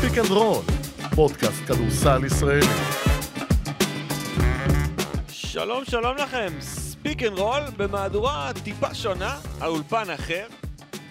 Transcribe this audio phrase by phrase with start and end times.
[0.00, 0.62] Speak and Roll,
[1.14, 2.66] פודקאסט כדורסל ישראלי.
[5.28, 10.46] שלום שלום לכם, Speak and Roll במהדורה טיפה שונה, האולפן אחר.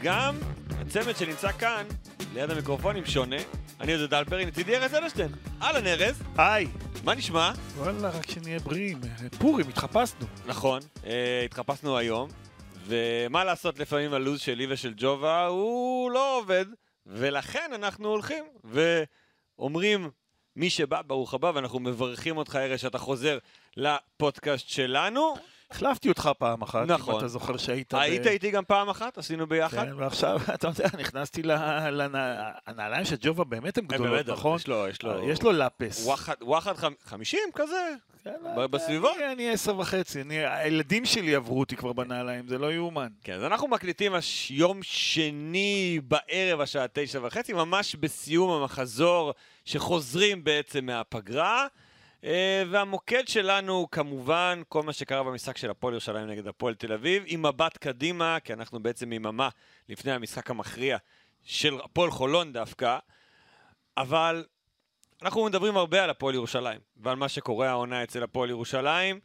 [0.03, 0.35] גם
[0.69, 1.85] הצמד שנמצא כאן,
[2.33, 3.35] ליד המיקרופונים שונה.
[3.81, 5.29] אני יהודה דלפרי, לצידי ארז אלשטיין.
[5.61, 6.67] אהלן ארז, היי.
[7.03, 7.51] מה נשמע?
[7.77, 8.99] וואלה, רק שנהיה בריאים.
[9.39, 10.27] פורים, התחפשנו.
[10.45, 12.29] נכון, אה, התחפשנו היום,
[12.85, 16.65] ומה לעשות לפעמים הלו"ז שלי ושל ג'ובה הוא לא עובד,
[17.07, 20.09] ולכן אנחנו הולכים ואומרים,
[20.55, 23.37] מי שבא, ברוך הבא, ואנחנו מברכים אותך ארז שאתה חוזר
[23.77, 25.35] לפודקאסט שלנו.
[25.71, 27.13] החלפתי אותך פעם אחת, נכון.
[27.13, 27.93] אם אתה זוכר שהיית...
[27.93, 29.85] ב- היית איתי גם פעם אחת, עשינו ביחד.
[29.85, 31.41] כן, ועכשיו, אתה יודע, נכנסתי
[32.67, 34.55] לנעליים של ג'ובה, באמת הן אה, גדולות, נכון?
[34.55, 35.29] יש לו, יש לו...
[35.29, 36.05] יש לו לאפס.
[36.05, 37.93] וואחד, וואחד חמ- חמישים כזה?
[38.23, 39.09] כן, ב- בסביבה?
[39.31, 43.07] אני- עשר וחצי, אני- הילדים שלי עברו אותי כבר בנעליים, זה לא יאומן.
[43.23, 44.11] כן, אז אנחנו מקליטים.
[44.49, 49.33] יום שני בערב, השעה תשע וחצי, ממש בסיום המחזור,
[49.65, 51.67] שחוזרים בעצם מהפגרה.
[52.23, 56.93] אה, והמוקד שלנו הוא כמובן כל מה שקרה במשחק של הפועל ירושלים נגד הפועל תל
[56.93, 59.49] אביב, עם מבט קדימה, כי אנחנו בעצם יממה
[59.89, 60.97] לפני המשחק המכריע
[61.43, 62.97] של הפועל חולון דווקא,
[63.97, 64.45] אבל
[65.21, 69.19] אנחנו מדברים הרבה על הפועל ירושלים, ועל מה שקורה העונה אצל הפועל ירושלים,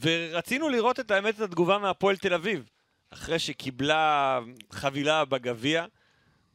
[0.00, 2.70] ורצינו לראות את האמת, את התגובה מהפועל תל אביב,
[3.10, 4.40] אחרי שקיבלה
[4.72, 5.84] חבילה בגביע,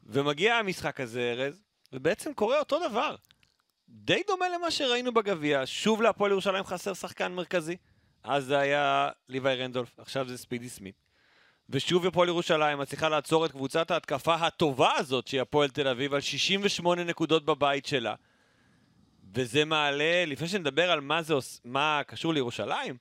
[0.04, 1.62] ומגיע המשחק הזה, ארז,
[1.94, 3.16] ובעצם קורה אותו דבר.
[3.90, 7.78] די דומה למה שראינו בגביע, שוב להפועל ירושלים חסר שחקן מרכזי.
[8.24, 10.96] אז זה היה ליוואי רנדולף, עכשיו זה ספידי סמית.
[11.70, 16.22] ושוב הפועל ירושלים מצליחה לעצור את קבוצת ההתקפה הטובה הזאת שהיא הפועל תל אביב על
[16.22, 18.16] 68 נקודות בבית שלה.
[19.34, 21.34] וזה מעלה, לפני שנדבר על מה זה.
[21.66, 22.98] מה קשור לירושלים,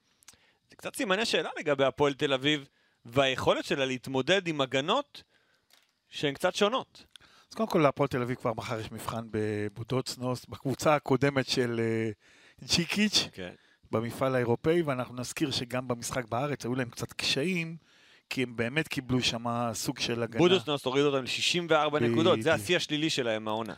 [0.70, 2.68] זה קצת סימני שאלה לגבי הפועל תל אביב
[3.04, 5.22] והיכולת שלה להתמודד עם הגנות
[6.08, 7.04] שהן קצת שונות.
[7.50, 12.10] אז קודם כל, להפועל תל אביב כבר מחר יש מבחן בבודוצנוס, בקבוצה הקודמת של אה,
[12.64, 13.28] ג'יקיץ'.
[13.32, 13.52] כן.
[13.92, 17.76] במפעל האירופאי, ואנחנו נזכיר שגם במשחק בארץ היו להם קצת קשיים,
[18.30, 20.38] כי הם באמת קיבלו שם סוג של הגנה.
[20.38, 22.54] בודוסנוס הוריד אותם ל-64 נקודות, זה.
[22.54, 23.74] השיא השלילי שלהם מהעונה.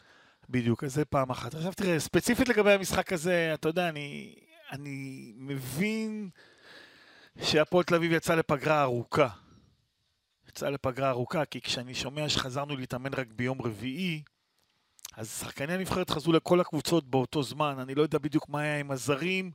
[0.51, 1.55] בדיוק, אז זה פעם אחת.
[1.55, 4.35] עכשיו תראה, ספציפית לגבי המשחק הזה, אתה יודע, אני,
[4.73, 6.29] אני מבין
[7.43, 9.29] שהפועל תל אביב יצא לפגרה ארוכה.
[10.59, 14.23] יצא לפגרה ארוכה, כי כשאני שומע שחזרנו להתאמן רק ביום רביעי,
[15.17, 18.91] אז שחקני הנבחרת חזרו לכל הקבוצות באותו זמן, אני לא יודע בדיוק מה היה עם
[18.91, 19.51] הזרים.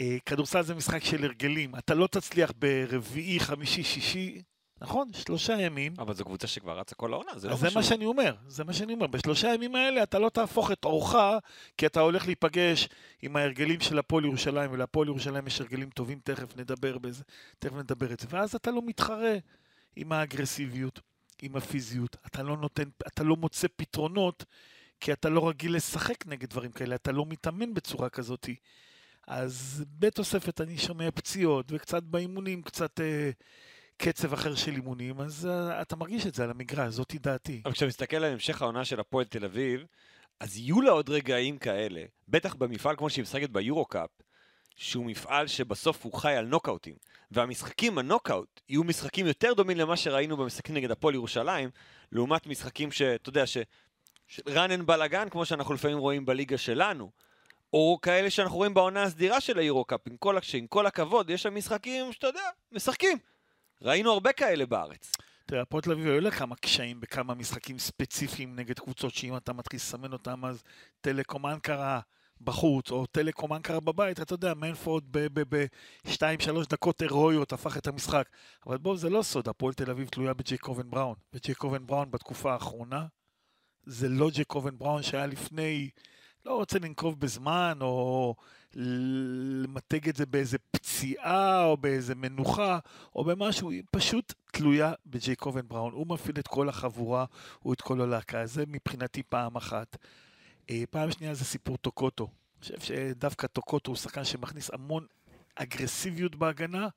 [0.00, 4.42] אה, כדורסל זה משחק של הרגלים, אתה לא תצליח ברביעי, חמישי, שישי,
[4.80, 5.08] נכון?
[5.12, 5.94] שלושה ימים.
[5.98, 7.68] אבל זו קבוצה שכבר רצה כל העונה, זה לא אז זה.
[7.74, 9.06] מה שאני אומר, זה מה שאני אומר.
[9.06, 11.14] בשלושה ימים האלה אתה לא תהפוך את אורך,
[11.76, 12.88] כי אתה הולך להיפגש
[13.22, 17.22] עם ההרגלים של הפועל ירושלים, ולהפועל ירושלים יש הרגלים טובים, תכף נדבר בזה,
[17.58, 18.26] תכף נדבר את זה.
[18.30, 19.34] ואז אתה לא מתחרה
[19.96, 21.00] עם האגרסיביות,
[21.42, 24.44] עם הפיזיות, אתה לא נותן, אתה לא מוצא פתרונות,
[25.00, 28.48] כי אתה לא רגיל לשחק נגד דברים כאלה, אתה לא מתאמן בצורה כזאת.
[29.26, 33.30] אז בתוספת אני שומע פציעות, וקצת באימונים, קצת אה,
[33.96, 37.62] קצב אחר של אימונים, אז אה, אתה מרגיש את זה על המגרש, זאתי דעתי.
[37.64, 39.84] אבל כשאתה מסתכל על המשך העונה של הפועל תל אביב,
[40.40, 44.10] אז יהיו לה עוד רגעים כאלה, בטח במפעל כמו שהיא משחקת ביורו-קאפ,
[44.76, 46.94] שהוא מפעל שבסוף הוא חי על נוקאוטים.
[47.30, 51.70] והמשחקים הנוקאוט יהיו משחקים יותר דומים למה שראינו במשחקים נגד הפועל ירושלים,
[52.12, 53.56] לעומת משחקים שאתה יודע, ש...
[54.38, 57.10] run and בלאגן, כמו שאנחנו לפעמים רואים בליגה שלנו.
[57.72, 61.54] או כאלה שאנחנו רואים בעונה הסדירה של היורו-קאפ, עם כל, שעם כל הכבוד, יש שם
[61.54, 63.18] משחקים שאתה יודע, משחקים.
[63.82, 65.12] ראינו הרבה כאלה בארץ.
[65.46, 69.52] תראה, הפועל תל אביב היו לה כמה קשיים בכמה משחקים ספציפיים נגד קבוצות שאם אתה
[69.52, 70.62] מתחיל לסמן אותם, אז
[71.00, 72.00] טלקום אנקרה
[72.40, 76.10] בחוץ, או טלקום אנקרה בבית, אתה יודע, מנפורד ב-2-3
[76.70, 78.28] דקות הירואיות הפך את המשחק.
[78.66, 81.16] אבל בואו, זה לא סוד, הפועל תל אביב תלויה בג'ייקובן בראון.
[81.34, 83.06] וג'ייקובן בראון בתקופה האחרונה,
[83.86, 85.90] זה לא ג'ייקובן בראון שהיה לפני,
[86.46, 88.34] לא רוצה לנקוב בזמן, או
[88.74, 92.78] למתג את זה באיזה פציעה, או באיזה מנוחה,
[93.14, 95.92] או במשהו, היא פשוט תלויה בג'ייקובן בראון.
[95.92, 97.24] הוא מפעיל את כל החבורה,
[97.58, 98.46] הוא את כל הלהקה.
[98.46, 99.96] זה מבחינתי פעם אחת.
[100.70, 102.24] אה, פעם שנייה זה סיפור טוקוטו.
[102.24, 105.06] אני חושב שדווקא טוקוטו הוא שחקן שמכניס המון
[105.54, 106.88] אגרסיביות בהגנה,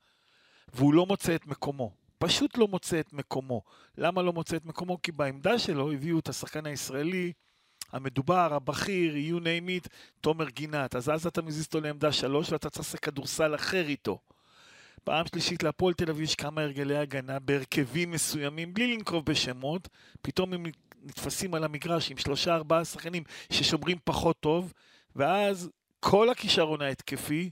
[0.74, 1.92] והוא לא מוצא את מקומו.
[2.18, 3.62] פשוט לא מוצא את מקומו.
[3.98, 5.02] למה לא מוצא את מקומו?
[5.02, 7.34] כי בעמדה שלו הביאו את השחקן הישראלי
[7.92, 9.90] המדובר, הבכיר, you name it,
[10.22, 10.96] תומר גינת.
[10.96, 14.19] אז אז אתה מזיז אותו לעמדה שלוש ואתה צריך לעשות כדורסל אחר איתו.
[15.04, 19.90] פעם שלישית להפועל תל אביב יש כמה הרגלי הגנה בהרכבים מסוימים, בלי לנקוב בשמות,
[20.22, 20.66] פתאום הם
[21.04, 24.74] נתפסים על המגרש עם שלושה ארבעה שחקנים ששומרים פחות טוב,
[25.16, 25.70] ואז
[26.00, 27.50] כל הכישרון ההתקפי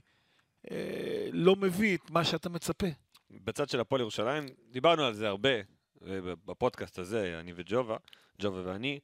[0.70, 2.86] אה, לא מביא את מה שאתה מצפה.
[3.30, 5.62] בצד של הפועל ירושלים, דיברנו על זה הרבה, אה,
[6.44, 7.96] בפודקאסט הזה, אני וג'ובה,
[8.38, 8.98] ג'ובה ואני.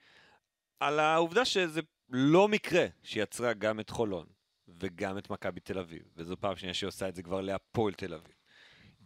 [0.80, 1.80] על העובדה שזה
[2.10, 4.26] לא מקרה שיצרה גם את חולון
[4.68, 8.14] וגם את מכבי תל אביב, וזו פעם שנייה שהיא עושה את זה כבר להפועל תל
[8.14, 8.34] אביב.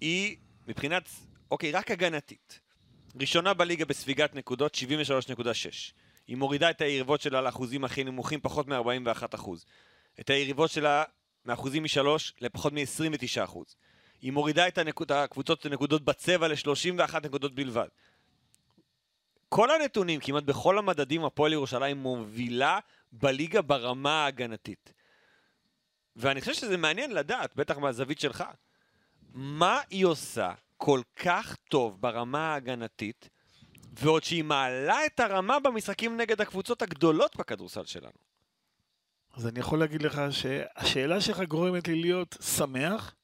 [0.00, 0.36] היא,
[0.68, 1.08] מבחינת,
[1.50, 2.60] אוקיי, רק הגנתית.
[3.20, 4.78] ראשונה בליגה בספיגת נקודות, 73.6.
[6.26, 9.50] היא מורידה את היריבות שלה לאחוזים הכי נמוכים, פחות מ-41%.
[10.20, 11.04] את היריבות שלה
[11.44, 13.58] מאחוזים משלוש לפחות מ-29%.
[14.22, 17.88] היא מורידה את הנקוד, הקבוצות הנקודות בצבע ל-31 נקודות בלבד.
[19.48, 22.78] כל הנתונים, כמעט בכל המדדים, הפועל ירושלים מובילה
[23.12, 24.92] בליגה ברמה ההגנתית.
[26.16, 28.44] ואני חושב שזה מעניין לדעת, בטח מהזווית שלך,
[29.34, 30.52] מה היא עושה
[30.84, 33.28] כל כך טוב ברמה ההגנתית,
[33.92, 38.18] ועוד שהיא מעלה את הרמה במשחקים נגד הקבוצות הגדולות בכדורסל שלנו.
[39.34, 43.14] אז אני יכול להגיד לך שהשאלה שלך גורמת לי להיות שמח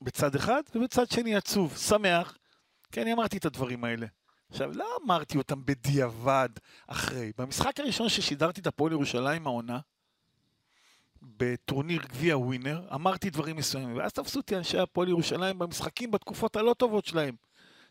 [0.00, 1.76] בצד אחד, ובצד שני עצוב.
[1.76, 2.38] שמח,
[2.92, 4.06] כי אני אמרתי את הדברים האלה.
[4.50, 6.48] עכשיו, לא אמרתי אותם בדיעבד
[6.86, 7.32] אחרי.
[7.38, 9.78] במשחק הראשון ששידרתי את הפועל ירושלים העונה,
[11.22, 16.74] בטורניר גביע ווינר, אמרתי דברים מסוימים, ואז תפסו אותי אנשי הפועל ירושלים במשחקים בתקופות הלא
[16.78, 17.34] טובות שלהם.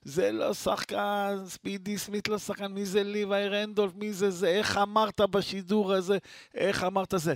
[0.03, 4.77] זה לא שחקן, ספידי סמית לא שחקן, מי זה ליוואי רנדולף, מי זה זה, איך
[4.77, 6.17] אמרת בשידור הזה,
[6.55, 7.33] איך אמרת זה.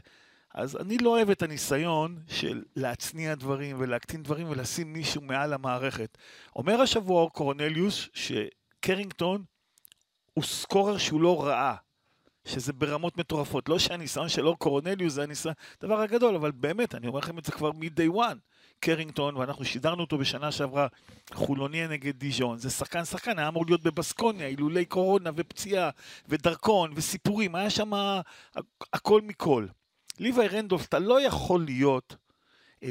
[0.53, 6.17] אז אני לא אוהב את הניסיון של להצניע דברים ולהקטין דברים ולשים מישהו מעל המערכת.
[6.55, 9.43] אומר השבוע קורנליוס שקרינגטון
[10.33, 11.75] הוא סקורר שהוא לא רעה.
[12.45, 13.69] שזה ברמות מטורפות.
[13.69, 17.45] לא שהניסיון של אור קורנליוס זה הניסיון, דבר הגדול, אבל באמת, אני אומר לכם את
[17.45, 18.37] זה כבר מ-day one.
[18.79, 20.87] קרינגטון, ואנחנו שידרנו אותו בשנה שעברה,
[21.33, 25.89] חולוניה נגד דיז'ון, זה שחקן שחקן, היה אמור להיות בבסקוניה, אילולי קורונה ופציעה
[26.27, 27.91] ודרכון וסיפורים, היה שם
[28.93, 29.67] הכל מכל.
[30.19, 32.15] ליוואי רנדולף, אתה לא יכול להיות
[32.83, 32.89] אה,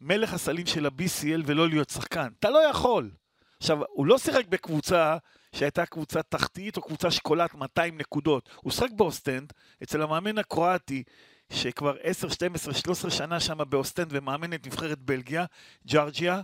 [0.00, 3.10] מלך הסלים של ה-BCL ולא להיות שחקן, אתה לא יכול.
[3.58, 5.16] עכשיו, הוא לא שיחק בקבוצה
[5.52, 8.48] שהייתה קבוצה תחתית או קבוצה שקולט 200 נקודות.
[8.56, 9.52] הוא שחק באוסטנד,
[9.82, 11.02] אצל המאמן הקרואטי,
[11.52, 15.44] שכבר 10, 12, 13 שנה שם באוסטנד ומאמן את נבחרת בלגיה,
[15.86, 16.40] ג'ארג'יה.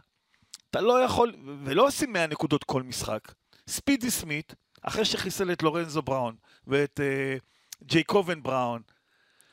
[0.71, 1.35] אתה לא יכול,
[1.65, 3.33] ולא עושים 100 נקודות כל משחק.
[3.69, 6.37] ספידי סמית, אחרי שחיסל את לורנזו בראון
[6.67, 8.83] ואת uh, ג'ייקובן בראון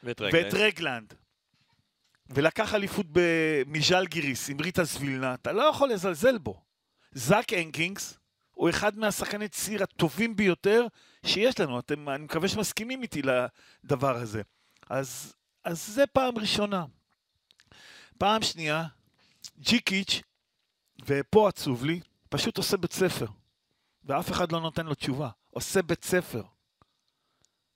[0.03, 0.45] ואת רגלנד.
[0.45, 1.13] ואת רגלנד,
[2.29, 3.05] ולקח אליפות
[3.67, 6.61] מז'אל גיריס עם ריטה זבילנה, אתה לא יכול לזלזל בו.
[7.11, 8.17] זאק הנקינגס,
[8.61, 10.87] הוא אחד מהשחקני ציר הטובים ביותר
[11.25, 11.79] שיש לנו.
[11.79, 14.41] אתם, אני מקווה שמסכימים איתי לדבר הזה.
[14.89, 16.85] אז, אז זה פעם ראשונה.
[18.17, 18.85] פעם שנייה,
[19.59, 20.21] ג'יקיץ',
[21.05, 21.99] ופה עצוב לי,
[22.29, 23.25] פשוט עושה בית ספר.
[24.03, 25.29] ואף אחד לא נותן לו תשובה.
[25.49, 26.43] עושה בית ספר.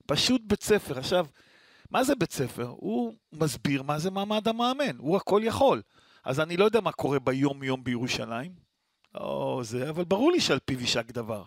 [0.06, 0.98] פשוט בית ספר.
[0.98, 1.26] עכשיו,
[1.90, 2.66] מה זה בית ספר?
[2.66, 4.96] הוא מסביר מה זה מעמד המאמן.
[4.98, 5.82] הוא הכל יכול.
[6.24, 8.65] אז אני לא יודע מה קורה ביום-יום בירושלים.
[9.16, 11.44] או זה, אבל ברור לי שעל פיו יישק דבר.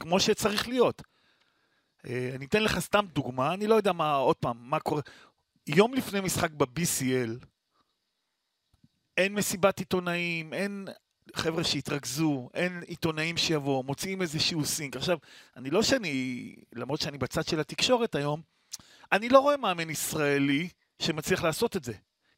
[0.00, 1.02] כמו שצריך להיות.
[2.06, 5.02] אה, אני אתן לך סתם דוגמה, אני לא יודע מה, עוד פעם, מה קורה.
[5.66, 7.46] יום לפני משחק ב-BCL,
[9.16, 10.88] אין מסיבת עיתונאים, אין
[11.34, 14.96] חבר'ה שהתרכזו, אין עיתונאים שיבואו, מוציאים איזשהו סינק.
[14.96, 15.18] עכשיו,
[15.56, 18.42] אני לא שאני, למרות שאני בצד של התקשורת היום,
[19.12, 20.68] אני לא רואה מאמן ישראלי
[20.98, 21.92] שמצליח לעשות את זה.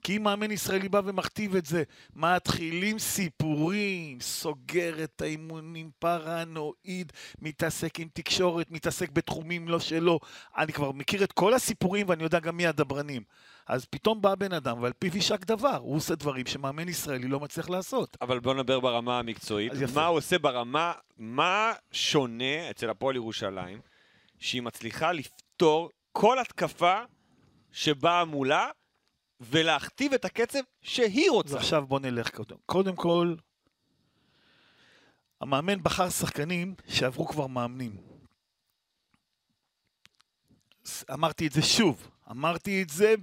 [0.05, 1.83] כי אם מאמן ישראלי בא ומכתיב את זה,
[2.15, 10.21] מתחילים סיפורים, סוגר את האימונים, פרנואיד, מתעסק עם תקשורת, מתעסק בתחומים לא שלו.
[10.57, 13.23] אני כבר מכיר את כל הסיפורים ואני יודע גם מי הדברנים.
[13.67, 17.41] אז פתאום בא בן אדם ועל פיו יישק דבר, הוא עושה דברים שמאמן ישראלי לא
[17.41, 18.17] מצליח לעשות.
[18.21, 19.73] אבל בוא נדבר ברמה המקצועית.
[19.95, 23.81] מה הוא עושה ברמה, מה שונה אצל הפועל ירושלים,
[24.39, 27.01] שהיא מצליחה לפתור כל התקפה
[27.73, 28.69] שבאה מולה,
[29.41, 31.55] ולהכתיב את הקצב שהיא רוצה.
[31.55, 32.57] ועכשיו בוא נלך קודם.
[32.67, 33.35] קודם כל,
[35.41, 37.97] המאמן בחר שחקנים שעברו כבר מאמנים.
[41.13, 43.15] אמרתי את זה שוב, אמרתי את זה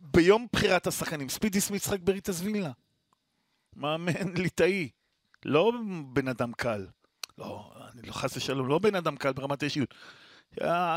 [0.00, 1.28] ביום בחירת השחקנים.
[1.28, 2.72] ספידי סמית שחק בריטס וילנה.
[3.76, 4.88] מאמן ליטאי,
[5.44, 5.72] לא
[6.12, 6.86] בן אדם קל.
[7.38, 9.94] לא, אני לא חס ושלום, לא בן אדם קל ברמת האישיות.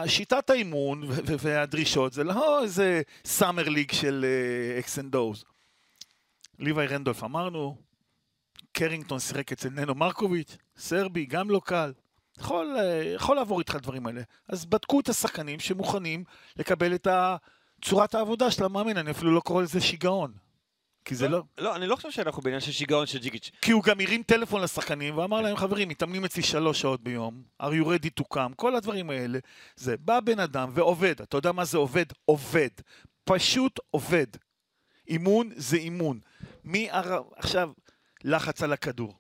[0.06, 1.04] שיטת האימון
[1.40, 4.26] והדרישות זה לא איזה summer league של
[4.80, 5.44] X's and O's.
[6.60, 7.78] ליוואי רנדולף אמרנו,
[8.72, 11.94] קרינגטון שיחק אצל ננו מרקוביץ', סרבי, גם לא קל.
[12.40, 14.22] יכול, אה, יכול לעבור איתך הדברים האלה.
[14.48, 16.24] אז בדקו את השחקנים שמוכנים
[16.56, 17.08] לקבל את
[17.82, 20.34] צורת העבודה של המאמן, אני אפילו לא קורא לזה שיגעון.
[21.06, 21.44] כי זה לא...
[21.58, 23.52] לא, אני לא חושב שאנחנו בעניין של שיגעון של ג'יגיץ'.
[23.62, 27.66] כי הוא גם הרים טלפון לשחקנים ואמר להם, חברים, מתאמנים אצלי שלוש שעות ביום, are
[27.66, 29.40] you ready to come, כל הדברים האלה.
[29.76, 32.06] זה בא בן אדם ועובד, אתה יודע מה זה עובד?
[32.26, 32.70] עובד.
[33.24, 34.28] פשוט עובד.
[35.08, 36.20] אימון זה אימון.
[36.64, 37.22] מי הר...
[37.36, 37.72] עכשיו,
[38.24, 39.14] לחץ על הכדור.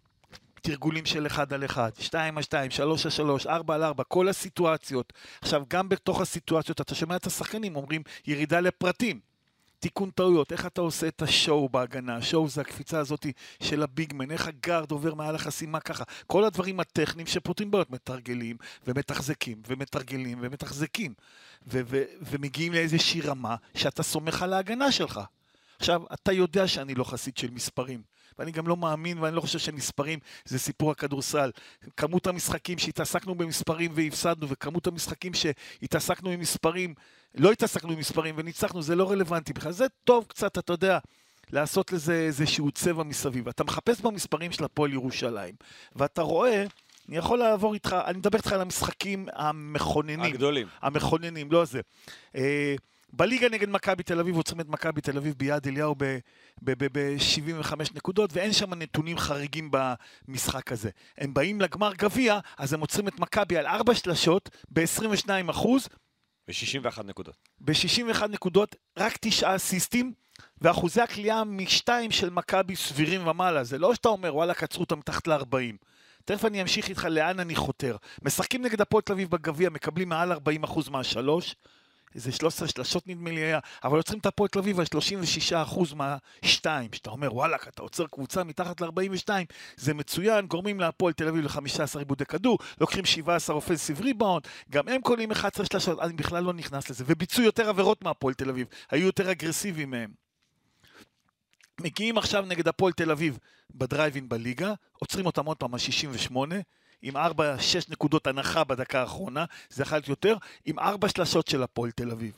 [0.62, 4.28] תרגולים של אחד על אחד, שתיים על שתיים, שלוש על שלוש, ארבע על ארבע, כל
[4.28, 5.14] הסיטואציות.
[5.42, 9.31] עכשיו, גם בתוך הסיטואציות, אתה שומע את השחקנים אומרים ירידה לפרטים.
[9.82, 13.26] תיקון טעויות, איך אתה עושה את השואו בהגנה, השואו זה הקפיצה הזאת
[13.64, 18.58] של הביגמן, איך הגארד עובר מעל החסימה ככה, כל הדברים הטכניים שפותרים בעיות, מתרגלים
[18.88, 21.14] ומתחזקים ומתרגלים ומתחזקים.
[21.68, 25.20] ו- ו- ומגיעים לאיזושהי רמה שאתה סומך על ההגנה שלך.
[25.80, 28.02] עכשיו, אתה יודע שאני לא חסיד של מספרים,
[28.40, 31.52] ואני גם לא מאמין ואני לא חושב שמספרים זה סיפור הכדורסל.
[31.98, 36.94] כמות המשחקים שהתעסקנו במספרים והפסדנו, וכמות המשחקים שהתעסקנו עם מספרים,
[37.36, 39.72] לא התעסקנו עם מספרים וניצחנו, זה לא רלוונטי בכלל.
[39.72, 41.00] זה טוב קצת, אתה יודע,
[41.52, 43.48] לעשות לזה איזשהו צבע מסביב.
[43.48, 45.56] אתה מחפש במספרים של הפועל ירושלים,
[45.96, 46.66] ואתה רואה...
[47.10, 50.22] אני יכול לעבור איתך, אני מדבר איתך על המשחקים המכוננים.
[50.22, 50.68] הגדולים.
[50.82, 51.82] המכוננים, לא זה.
[53.14, 55.96] בליגה נגד מכבי תל אביב עוצרים את מכבי תל אביב ביד אליהו
[56.64, 60.90] ב-75 נקודות, ואין שם נתונים חריגים במשחק הזה.
[61.18, 65.88] הם באים לגמר גביע, אז הם עוצרים את מכבי על ארבע שלשות ב-22 אחוז.
[66.48, 67.36] ב-61 נקודות.
[67.60, 70.14] ב-61 נקודות, רק תשעה אסיסטים,
[70.62, 73.64] ואחוזי הקליעה משתיים של מכבי סבירים ומעלה.
[73.64, 75.78] זה לא שאתה אומר, וואלה, קצרו אותם מתחת ל-40.
[76.26, 77.96] תכף אני אמשיך איתך לאן אני חותר.
[78.22, 81.56] משחקים נגד הפועל תל אביב בגביע, מקבלים מעל 40% מהשלוש.
[82.16, 84.86] איזה 13 שלשות נדמה לי היה, אבל עוצרים את הפועל תל אביב על
[85.52, 86.90] 36% מהשתיים.
[86.94, 89.30] שאתה אומר, וואלכ, אתה עוצר קבוצה מתחת ל-42,
[89.78, 95.02] זה מצוין, גורמים להפועל תל אביב ל-15 עיבודי כדור, לוקחים 17 אופנסיב ריבאונד, גם הם
[95.02, 99.06] קולים 11 שלשות, אני בכלל לא נכנס לזה, וביצעו יותר עבירות מהפועל תל אביב, היו
[99.06, 100.12] יותר אגרסיביים מהם.
[101.82, 103.38] מגיעים עכשיו נגד הפועל תל אביב
[103.76, 106.56] בדרייבין בליגה, עוצרים אותם עוד פעם על 68,
[107.02, 107.20] עם 4-6
[107.90, 112.38] נקודות הנחה בדקה האחרונה, זה יכול להיות יותר, עם 4 שלשות של הפועל תל אביב.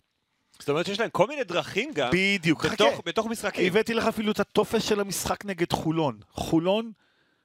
[0.59, 3.01] זאת אומרת שיש להם כל מיני דרכים גם, בדיוק, בתוך, חכה.
[3.05, 3.67] בתוך משחקים.
[3.67, 6.19] הבאתי לך אפילו את הטופס של המשחק נגד חולון.
[6.31, 6.91] חולון,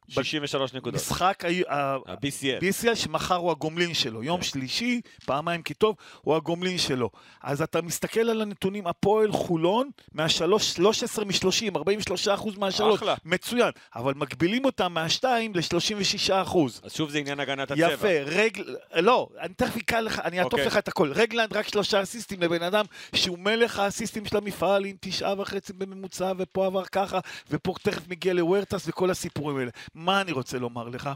[0.08, 1.00] 63 נקודות.
[1.00, 2.62] משחק ה-BCL.
[2.62, 4.22] BCL שמחר הוא הגומלין שלו.
[4.22, 4.46] יום כן.
[4.46, 7.10] שלישי, פעמיים כי טוב, הוא הגומלין שלו.
[7.42, 12.98] אז אתה מסתכל על הנתונים, הפועל חולון, מהשלוש, 13 מ-30, 43 אחוז מהשלוש.
[12.98, 13.14] אחלה.
[13.24, 13.70] מצוין.
[13.94, 16.80] אבל מגבילים אותם מהשתיים ל-36 אחוז.
[16.84, 17.92] אז שוב זה עניין הגנת הצבע.
[17.92, 18.76] יפה, רגל...
[18.96, 20.66] לא, אני תכף אקרא לך, אני אעטוף אוקיי.
[20.66, 21.12] לך את הכל.
[21.12, 22.84] רגלנד רק שלושה אסיסטים לבן אדם
[23.14, 27.18] שהוא מלך האסיסטים של המפעל עם תשעה וחצי בממוצע, ופה עבר ככה,
[27.50, 29.70] ופה תכף מגיע לוורטס וכל הסיפורים האלה.
[29.98, 31.10] מה אני רוצה לומר לך?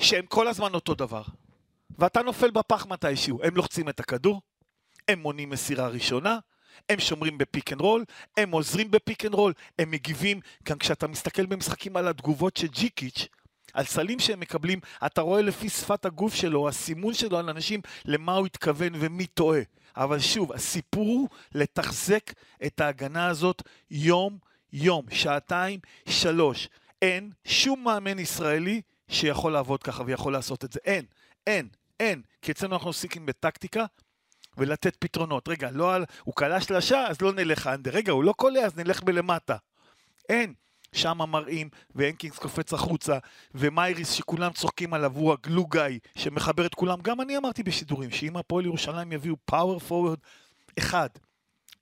[0.00, 1.22] שהם כל הזמן אותו דבר.
[1.98, 3.40] ואתה נופל בפח מתישהו.
[3.42, 4.42] הם לוחצים את הכדור,
[5.08, 6.38] הם מונעים מסירה ראשונה,
[6.88, 8.04] הם שומרים ב pick and roll,
[8.36, 12.66] הם עוזרים ב pick and roll, הם מגיבים, גם כשאתה מסתכל במשחקים על התגובות של
[12.66, 13.26] ג'יקיץ',
[13.72, 18.34] על סלים שהם מקבלים, אתה רואה לפי שפת הגוף שלו, הסימון שלו על אנשים, למה
[18.36, 19.60] הוא התכוון ומי טועה.
[19.96, 22.32] אבל שוב, הסיפור הוא לתחזק
[22.66, 26.68] את ההגנה הזאת יום-יום, שעתיים, שלוש.
[27.02, 30.80] אין שום מאמן ישראלי שיכול לעבוד ככה ויכול לעשות את זה.
[30.84, 31.04] אין,
[31.46, 31.68] אין,
[32.00, 32.22] אין.
[32.42, 33.84] כי אצלנו אנחנו עוסקים בטקטיקה
[34.56, 35.48] ולתת פתרונות.
[35.48, 36.04] רגע, לא על...
[36.24, 37.90] הוא קלע שלשה, אז לא נלך אנדר.
[37.90, 39.56] רגע, הוא לא קולע, אז נלך בלמטה.
[40.28, 40.54] אין.
[40.92, 43.18] שם מראים, והנקינגס קופץ החוצה,
[43.54, 47.00] ומייריס שכולם צוחקים עליו, הוא הגלוגאי שמחבר את כולם.
[47.02, 50.18] גם אני אמרתי בשידורים, שאם הפועל ירושלים יביאו פאוור פורוורד
[50.78, 51.08] אחד,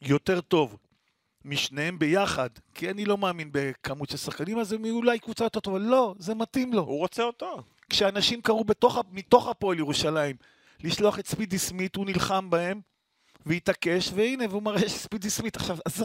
[0.02, 0.76] יותר טוב,
[1.46, 5.60] משניהם ביחד, כי אני לא מאמין בכמות של שחקנים, אז הם יהיו אולי קבוצה יותר
[5.60, 5.78] טובה.
[5.78, 6.82] לא, זה מתאים לו.
[6.82, 7.62] הוא רוצה אותו.
[7.90, 10.36] כשאנשים קראו בתוך, מתוך הפועל ירושלים
[10.80, 12.80] לשלוח את ספידי סמית, הוא נלחם בהם,
[13.46, 16.04] והתעקש, והנה, והוא מראה שספידי סמית עכשיו, אז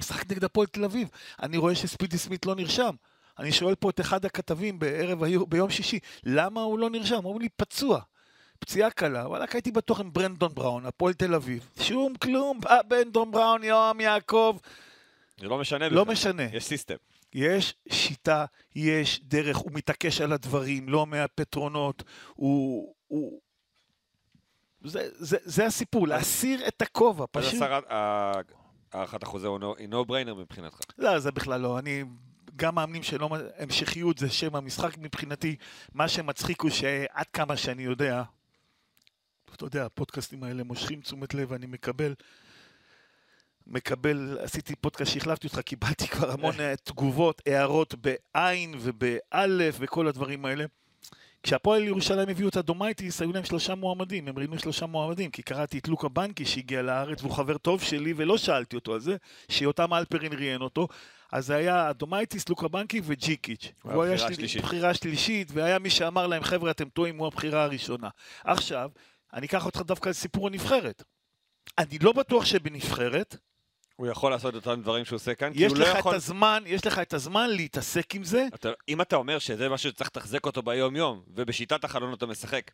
[0.00, 1.08] משחק נגד הפועל תל אביב.
[1.42, 2.94] אני רואה שספידי סמית לא נרשם.
[3.38, 7.14] אני שואל פה את אחד הכתבים בערב, ביום שישי, למה הוא לא נרשם?
[7.14, 8.00] אומרים לי, פצוע.
[8.58, 11.68] פציעה קלה, וואלכ הייתי בטוח עם ברנדון בראון, הפועל תל אביב.
[11.80, 14.58] שום כלום, בא ברנדון בראון, יואם יעקב,
[15.40, 16.12] זה לא משנה לא בכלל.
[16.12, 16.42] משנה.
[16.52, 16.94] יש system.
[17.34, 18.44] יש שיטה,
[18.74, 22.02] יש דרך, הוא מתעקש על הדברים, לא מהפתרונות,
[22.34, 22.94] הוא...
[23.08, 23.40] הוא...
[24.84, 27.54] זה, זה, זה הסיפור, להסיר את הכובע, אז פשוט.
[27.54, 28.32] הסרת- ה-
[28.92, 29.48] הארכת החוזה
[29.78, 30.78] היא no brainer מבחינתך.
[30.98, 31.78] לא, זה בכלל לא.
[31.78, 32.04] אני...
[32.56, 33.30] גם מאמנים שלא...
[33.58, 35.56] המשכיות זה שם המשחק מבחינתי.
[35.94, 38.22] מה שמצחיק הוא שעד כמה שאני יודע,
[39.56, 42.14] אתה יודע, הפודקאסטים האלה מושכים תשומת לב, אני מקבל...
[43.66, 50.44] מקבל, עשיתי פודקאסט שהחלפתי אותך, קיבלתי כבר המון אה, תגובות, הערות בעין ובאלף וכל הדברים
[50.44, 50.64] האלה.
[51.42, 55.78] כשהפועל ירושלים הביאו את אדומייטיס, היו להם שלושה מועמדים, הם ראיינו שלושה מועמדים, כי קראתי
[55.78, 59.16] את לוקה בנקי שהגיע לארץ, והוא חבר טוב שלי, ולא שאלתי אותו על זה,
[59.48, 60.88] שיותם אלפרין ראיין אותו.
[61.32, 63.72] אז זה היה הדומייטיס, לוקה בנקי וג'יקיץ'.
[63.82, 64.62] הוא היה בחירה שלי- שלישית.
[64.62, 68.08] בחירה שלישית, והיה מי שאמר להם, חבר'ה, אתם טועים, הוא הבחירה הראשונה.
[68.44, 68.90] עכשיו,
[69.34, 71.02] אני אקח אותך דווקא לסיפור הנבחרת.
[71.78, 73.36] אני לא בטוח שבנבחרת,
[73.96, 76.14] הוא יכול לעשות את אותם דברים שהוא עושה כאן, כי הוא לא יכול...
[76.14, 78.46] הזמן, יש לך את הזמן להתעסק עם זה.
[78.54, 82.70] אתה, אם אתה אומר שזה משהו שצריך לתחזק אותו ביום-יום, ובשיטת החלון אתה משחק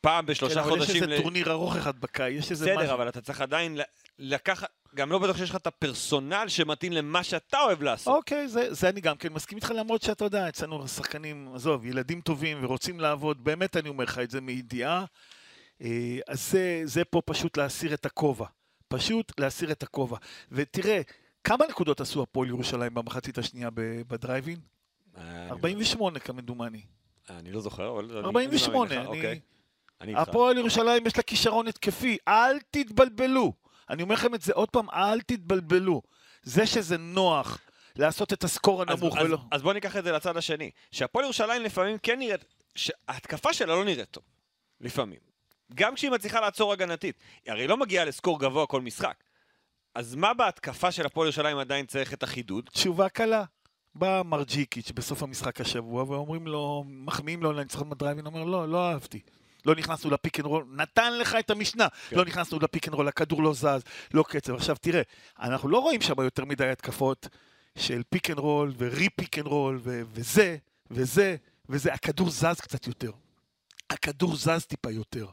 [0.00, 1.02] פעם בשלושה כן, אבל יש חודשים...
[1.02, 2.94] איזה ל- טורניר ארוך אחד בקיץ, יש איזה בסדר, משהו.
[2.94, 3.78] אבל אתה צריך עדיין
[4.18, 4.68] לקחת...
[4.94, 8.16] גם לא בטוח שיש לך את הפרסונל שמתאים למה שאתה אוהב לעשות.
[8.16, 12.20] אוקיי, זה, זה אני גם כן מסכים איתך, למרות שאתה יודע, אצלנו שחקנים, עזוב, ילדים
[12.20, 15.04] טובים ורוצים לעבוד, באמת אני אומר לך את זה מידיעה.
[15.82, 18.46] אה, אז זה, זה פה פשוט להסיר את הכובע.
[18.88, 20.16] פשוט להסיר את הכובע.
[20.52, 21.00] ותראה,
[21.44, 23.68] כמה נקודות עשו הפועל ירושלים במחצית השנייה
[24.08, 24.60] בדרייבין?
[25.16, 26.82] אה, 48 כמדומני.
[27.30, 28.10] אני לא זוכר, אבל...
[28.10, 29.40] אני- 48, אני אוקיי.
[30.16, 33.52] הפועל ירושלים יש לה כישרון התקפי, אל תתבלבלו.
[33.90, 36.02] אני אומר לכם את זה עוד פעם, אל תתבלבלו.
[36.42, 37.60] זה שזה נוח
[37.96, 39.38] לעשות את הסקור אז, הנמוך אז, ולא...
[39.50, 40.70] אז בוא ניקח את זה לצד השני.
[40.92, 42.44] שהפועל ירושלים לפעמים כן נראית...
[42.74, 44.24] שההתקפה שלה לא נראית טוב.
[44.80, 45.27] לפעמים.
[45.74, 47.16] גם כשהיא מצליחה לעצור הגנתית.
[47.44, 49.24] היא הרי לא מגיעה לסקור גבוה כל משחק.
[49.94, 52.68] אז מה בהתקפה של הפועל ירושלים עדיין צריך את החידוד?
[52.72, 53.44] תשובה קלה.
[53.94, 58.88] בא מר ג'יקיץ' בסוף המשחק השבוע, ואומרים לו, מחמיאים לו לניצחון בדרייבין, אומר, לא, לא
[58.88, 59.20] אהבתי.
[59.66, 61.88] לא נכנסנו ל pick and roll, נתן לך את המשנה.
[62.08, 62.16] כן.
[62.16, 63.82] לא נכנסנו ל pick and roll, הכדור לא זז,
[64.14, 64.54] לא קצב.
[64.54, 65.02] עכשיו תראה,
[65.40, 67.28] אנחנו לא רואים שם יותר מדי התקפות
[67.78, 70.56] של pick and roll ו re-pick and roll ו- וזה,
[70.90, 71.36] וזה,
[71.68, 71.92] וזה.
[71.92, 73.10] הכדור זז קצת יותר.
[73.90, 75.26] הכדור זז טיפה יותר.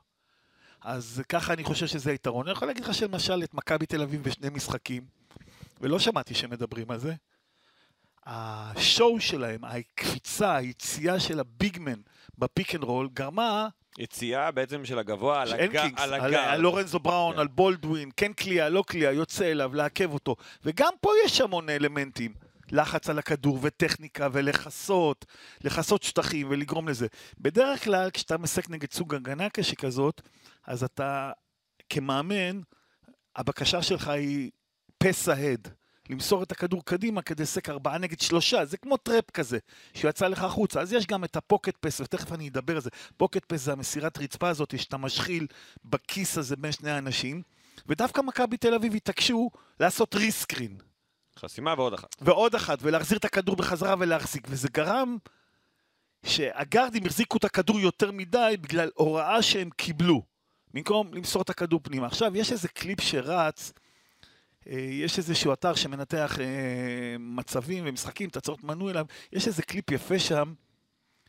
[0.86, 2.46] אז ככה אני חושב שזה היתרון.
[2.46, 5.04] אני יכול להגיד לך שלמשל את מכבי תל אביב בשני משחקים,
[5.82, 7.14] ולא שמעתי שמדברים על זה.
[8.26, 12.02] ה show שלהם, הקפיצה, היציאה של ה big man
[12.38, 15.82] בפיק אנד רול, גרמה, יציאה בעצם של הגבוה על, שאין הג...
[15.82, 16.44] קינגס, על על, הגב.
[16.48, 17.40] על לורנזו בראון, כן.
[17.40, 20.36] על בולדווין, כן קליעה, לא קליעה, יוצא אליו, לעכב אותו.
[20.64, 22.34] וגם פה יש המון אלמנטים.
[22.72, 25.26] לחץ על הכדור וטכניקה ולכסות,
[25.64, 27.08] לכסות שטחים ולגרום לזה.
[27.40, 30.22] בדרך כלל כשאתה משחק נגד סוג הגנה כשכזאת,
[30.68, 31.32] אז אתה
[31.90, 32.62] כמאמן,
[33.36, 34.52] הבקשה שלך היא
[34.98, 35.68] פס ההד.
[36.10, 39.58] למסור את הכדור קדימה כדי לשחק ארבעה נגד שלושה, זה כמו טראפ כזה,
[39.94, 40.82] שיצא לך החוצה.
[40.82, 42.90] אז יש גם את ה pocket pass, ותכף אני אדבר על זה.
[43.18, 45.48] pocket pass זה המסירת רצפה הזאת, שאתה משחיל
[45.86, 47.42] בכיס הזה בין שני האנשים,
[47.88, 49.50] ודווקא מכבי תל אביב התעקשו
[49.80, 50.78] לעשות rescreen.
[51.40, 52.16] חסימה ועוד אחת.
[52.22, 55.18] ועוד אחת, ולהחזיר את הכדור בחזרה ולהחזיק, וזה גרם
[56.26, 60.22] שהגארדים החזיקו את הכדור יותר מדי בגלל הוראה שהם קיבלו,
[60.74, 62.08] במקום למסור את הכדור פנימה.
[62.08, 63.74] עכשיו, יש איזה קליפ שרץ,
[64.70, 70.20] אה, יש איזשהו אתר שמנתח אה, מצבים ומשחקים, להיות מנוי אליו, יש איזה קליפ יפה
[70.20, 70.54] שם,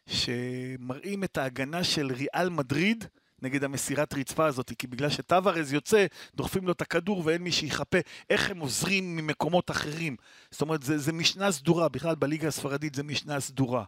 [0.06, 3.04] שמראים את ההגנה של ריאל מדריד
[3.42, 7.98] נגד המסירת רצפה הזאת, כי בגלל שטווארז יוצא, דוחפים לו את הכדור ואין מי שיחפה,
[8.30, 10.16] איך הם עוזרים ממקומות אחרים.
[10.50, 13.84] זאת אומרת, זה, זה משנה סדורה, בכלל בליגה הספרדית זה משנה סדורה.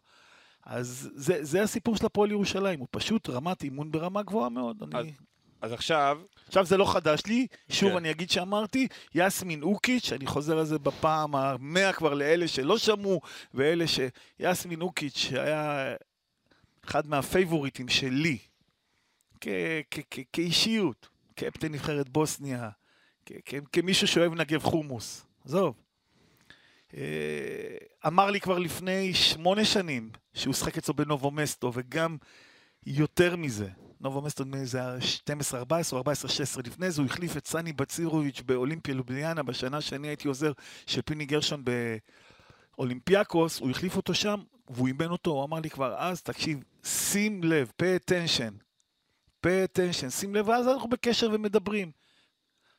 [0.67, 4.83] אז זה, זה הסיפור של הפועל ירושלים, הוא פשוט רמת אימון ברמה גבוהה מאוד.
[4.83, 5.13] אז- אני...
[5.61, 7.97] אז עכשיו, עכשיו זה לא חדש לי, שוב כן.
[7.97, 13.21] אני אגיד שאמרתי, יסמין אוקיץ', אני חוזר על זה בפעם המאה כבר לאלה שלא שמעו,
[13.55, 14.01] ואלה ש...
[14.41, 15.95] יסמין אוקיץ' שהיה
[16.85, 18.39] אחד מהפייבוריטים שלי,
[20.33, 22.71] כאישיות, קפטן נבחרת בוסניה,
[23.73, 25.75] כמישהו שאוהב לנגב חומוס, עזוב.
[26.97, 32.17] אה, אמר לי כבר לפני שמונה שנים שהוא שחק אצלו בנובו מסטו, וגם
[32.87, 33.69] יותר מזה.
[34.01, 34.97] נובו מסטו נדמה לי זה היה
[35.53, 36.05] 12-14 או 14-16
[36.65, 40.53] לפני זה, הוא החליף את סני בצירוביץ' באולימפיה לובליאנה בשנה שאני הייתי עוזר
[40.87, 41.65] של פיני גרשון
[42.77, 47.45] באולימפיאקוס, הוא החליף אותו שם, והוא אימן אותו, הוא אמר לי כבר אז, תקשיב, שים
[47.45, 48.68] לב, pay attention,
[49.47, 51.91] pay attention, שים לב, ואז אנחנו בקשר ומדברים.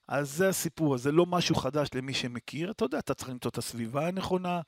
[0.08, 3.58] אז זה הסיפור, זה לא משהו חדש למי שמכיר, אתה יודע, אתה צריך למצוא את
[3.58, 4.62] הסביבה הנכונה.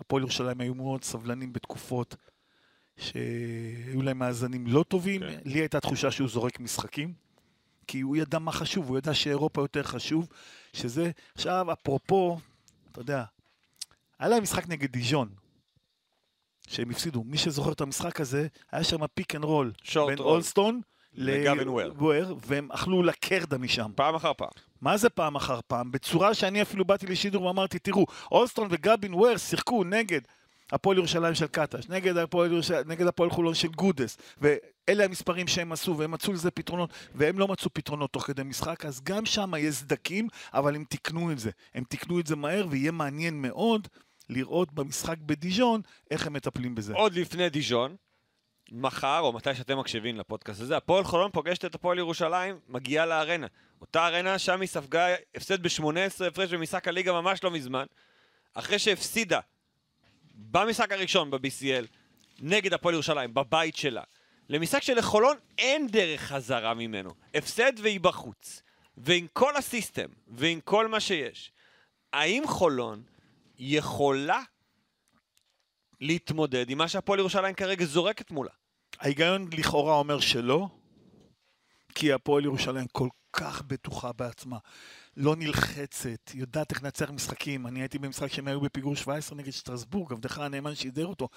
[0.00, 2.16] הפועל ירושלים היו מאוד סבלנים בתקופות
[2.96, 5.20] שהיו להם מאזנים לא טובים.
[5.20, 5.38] כן.
[5.44, 7.14] לי הייתה תחושה שהוא זורק משחקים,
[7.86, 10.28] כי הוא ידע מה חשוב, הוא ידע שאירופה יותר חשוב,
[10.72, 11.10] שזה...
[11.34, 12.38] עכשיו, אפרופו,
[12.92, 13.24] אתה יודע,
[14.18, 15.28] היה להם משחק נגד דיז'ון,
[16.68, 17.24] שהם הפסידו.
[17.24, 20.28] מי שזוכר את המשחק הזה, היה שם pick and roll בין רול.
[20.28, 20.80] הולסטון
[21.16, 22.34] לגווין וויר.
[22.46, 23.90] והם אכלו לקרדה משם.
[23.94, 24.48] פעם אחר פעם.
[24.80, 25.92] מה זה פעם אחר פעם?
[25.92, 30.20] בצורה שאני אפילו באתי לשידור ואמרתי, תראו, הולסטון וגווין וויר שיחקו נגד
[30.72, 35.72] הפועל ירושלים של קטש, נגד הפועל, ירושלים, נגד הפועל חולון של גודס, ואלה המספרים שהם
[35.72, 39.52] עשו, והם מצאו לזה פתרונות, והם לא מצאו פתרונות תוך כדי משחק, אז גם שם
[39.58, 41.50] יש סדקים, אבל הם תיקנו את זה.
[41.74, 43.88] הם תיקנו את זה מהר, ויהיה מעניין מאוד
[44.28, 46.94] לראות במשחק בדיז'ון איך הם מטפלים בזה.
[46.94, 47.96] עוד לפני דיז'ון,
[48.72, 53.46] מחר, או מתי שאתם מקשיבים לפודקאסט הזה, הפועל חולון פוגשת את הפועל ירושלים, מגיעה לארנה.
[53.80, 57.84] אותה ארנה, שם היא ספגה הפסד ב-18 הפרש במשחק הליגה ממש לא מזמן,
[58.54, 59.40] אחרי שהפסידה
[60.34, 61.86] במשחק הראשון ב-BCL
[62.40, 64.02] נגד הפועל ירושלים, בבית שלה.
[64.48, 67.10] למשחק שלחולון אין דרך חזרה ממנו.
[67.34, 68.62] הפסד והיא בחוץ.
[68.96, 71.52] ועם כל הסיסטם, ועם כל מה שיש.
[72.12, 73.02] האם חולון
[73.58, 74.40] יכולה
[76.00, 78.50] להתמודד עם מה שהפועל ירושלים כרגע זורקת מולה?
[79.00, 80.68] ההיגיון לכאורה אומר שלא,
[81.94, 84.58] כי הפועל ירושלים כל כך בטוחה בעצמה.
[85.16, 87.66] לא נלחצת, יודעת איך לנצח משחקים.
[87.66, 91.28] אני הייתי במשחק שהם היו בפיגור 17 נגד שטרסבורג, עבדך הנאמן שידר אותו.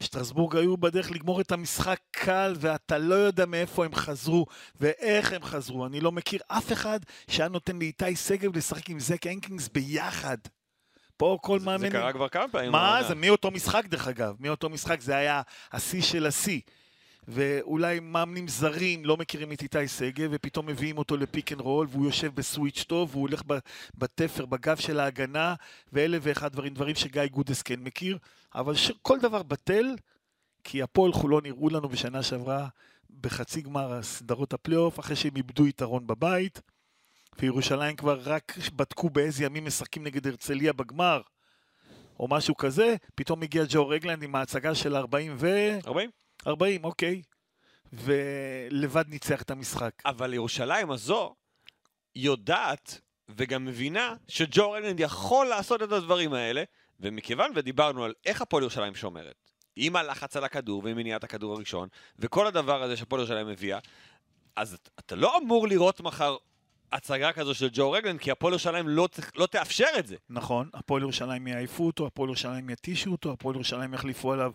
[0.00, 4.46] שטרסבורג היו בדרך לגמור את המשחק קל, ואתה לא יודע מאיפה הם חזרו
[4.80, 5.86] ואיך הם חזרו.
[5.86, 10.38] אני לא מכיר אף אחד שהיה נותן לאיתי שגב לשחק עם זק הנקינס ביחד.
[11.18, 11.78] פה כל מאמן...
[11.78, 12.72] זה קרה כבר כמה פעמים.
[12.72, 13.00] מה?
[13.08, 14.36] זה מאותו משחק דרך אגב.
[14.40, 16.60] מאותו משחק זה היה השיא של השיא.
[17.28, 21.86] ואולי מאמנים זרים לא מכירים את איתי שגב, ופתאום מביאים אותו ל pick and roll,
[21.90, 23.42] והוא יושב ב switch טוב, והוא הולך
[23.98, 25.54] בתפר, בגב של ההגנה,
[25.92, 28.18] ואלף ואחד דברים, דברים שגיא גודס כן מכיר.
[28.54, 29.96] אבל ש- כל דבר בטל,
[30.64, 32.68] כי הפועל חולון הראו לנו בשנה שעברה
[33.20, 36.60] בחצי גמר סדרות הפלייאוף, אחרי שהם איבדו יתרון בבית,
[37.40, 41.20] וירושלים כבר רק בדקו באיזה ימים משחקים נגד הרצליה בגמר,
[42.20, 45.48] או משהו כזה, פתאום הגיע ג'ו רגלנד עם ההצגה של 40 ו...
[45.86, 46.10] 40?
[46.46, 47.22] 40, אוקיי.
[47.92, 49.90] ולבד ניצח את המשחק.
[50.06, 51.34] אבל ירושלים הזו
[52.16, 56.62] יודעת וגם מבינה שג'ו רגלנד יכול לעשות את הדברים האלה,
[57.00, 59.34] ומכיוון ודיברנו על איך הפועל ירושלים שומרת,
[59.76, 63.78] עם הלחץ על הכדור ועם מניעת הכדור הראשון, וכל הדבר הזה שהפועל ירושלים מביאה,
[64.56, 66.36] אז את- אתה לא אמור לראות מחר
[66.92, 70.16] הצגה כזו של ג'ו רגלנד, כי הפועל ירושלים לא, לא תאפשר את זה.
[70.30, 74.52] נכון, הפועל ירושלים יעיפו אותו, הפועל ירושלים יתישו אותו, הפועל ירושלים יחליפו עליו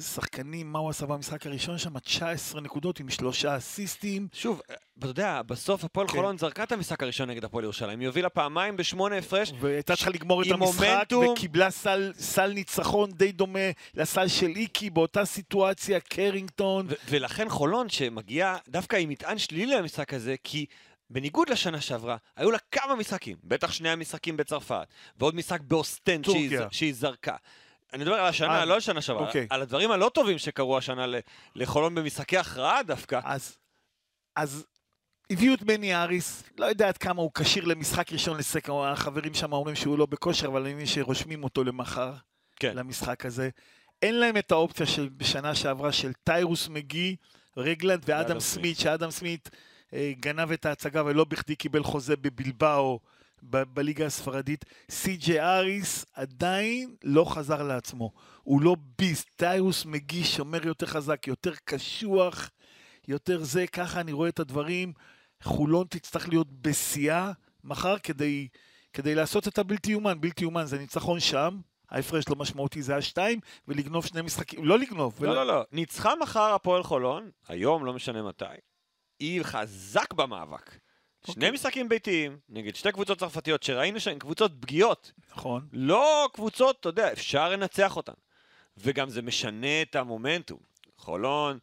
[0.00, 1.98] שחקנים, מה הוא עשה במשחק הראשון שם?
[1.98, 4.28] 19 נקודות עם שלושה אסיסטים.
[4.32, 4.60] שוב,
[4.98, 6.12] אתה יודע, בסוף הפועל כן.
[6.12, 10.10] חולון זרקה את המשחק הראשון נגד הפועל ירושלים, היא הובילה פעמיים בשמונה הפרש, והייתה צריכה
[10.10, 11.28] לגמור את המשחק, מומנטום.
[11.28, 16.86] וקיבלה סל, סל ניצחון די דומה לסל של איקי באותה סיטואציה, קרינגטון.
[16.88, 20.66] ו- ולכן חולון שמגיעה דווקא עם מטען שלילי למשחק הזה, כי
[21.10, 24.86] בניגוד לשנה שעברה, היו לה כמה משחקים, בטח שני המשחקים בצרפת,
[25.18, 27.36] ועוד משחק באוסטנד שהיא, שהיא זרקה.
[27.92, 29.46] אני מדבר על השנה, אה, לא על שנה שעברה, אוקיי.
[29.50, 31.06] על הדברים הלא טובים שקרו השנה
[31.54, 33.20] לחולון במשחקי הכרעה דווקא.
[33.24, 33.56] אז,
[34.36, 34.66] אז
[35.30, 39.52] הביאו את בני אריס, לא יודע עד כמה הוא כשיר למשחק ראשון לסקר, החברים שם
[39.52, 42.12] אומרים שהוא לא בכושר, אבל אני מבין שרושמים אותו למחר,
[42.56, 42.76] כן.
[42.76, 43.50] למשחק הזה.
[44.02, 47.16] אין להם את האופציה של בשנה שעברה של טיירוס מגי,
[47.56, 49.50] רגלנד ואדם סמית, שאדם סמית
[49.94, 53.00] אה, גנב את ההצגה ולא בכדי קיבל חוזה בבלבאו.
[53.42, 58.12] ב- בליגה הספרדית, סי.ג'י אריס עדיין לא חזר לעצמו.
[58.42, 62.50] הוא לא ביסט, טיירוס מגיש, שומר יותר חזק, יותר קשוח,
[63.08, 64.92] יותר זה, ככה אני רואה את הדברים.
[65.42, 67.32] חולון תצטרך להיות בשיאה
[67.64, 68.48] מחר כדי,
[68.92, 70.20] כדי לעשות את הבלתי יאומן.
[70.20, 74.78] בלתי יאומן זה ניצחון שם, ההפרש לא משמעותי, זה היה שתיים, ולגנוב שני משחקים, לא
[74.78, 75.24] לגנוב.
[75.24, 75.62] לא, ול- לא, לא.
[75.72, 78.44] ניצחה מחר הפועל חולון, היום, לא משנה מתי.
[79.20, 80.70] היא חזק במאבק.
[81.26, 81.50] שני אוקיי.
[81.50, 85.12] משחקים ביתיים, נגד שתי קבוצות צרפתיות שראינו שהן קבוצות פגיעות.
[85.36, 85.68] נכון.
[85.72, 88.12] לא קבוצות, אתה יודע, אפשר לנצח אותן.
[88.76, 90.58] וגם זה משנה את המומנטום.
[90.96, 91.58] חולון,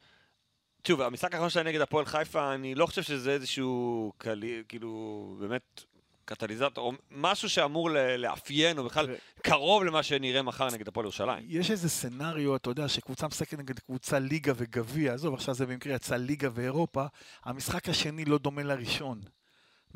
[0.88, 5.84] שוב, המשחק האחרון שלה נגד הפועל חיפה, אני לא חושב שזה איזשהו, קלי, כאילו, באמת,
[6.26, 9.18] קטליזטור, או משהו שאמור לאפיין, או בכלל תראה.
[9.42, 11.46] קרוב למה שנראה מחר נגד הפועל ירושלים.
[11.48, 15.96] יש איזה סצנריו, אתה יודע, שקבוצה משחקת נגד קבוצה ליגה וגביע, עזוב, עכשיו זה במקרה
[15.96, 17.06] יצא ליגה ואירופה,
[17.44, 19.22] המשחק השני לא דומה לראשון.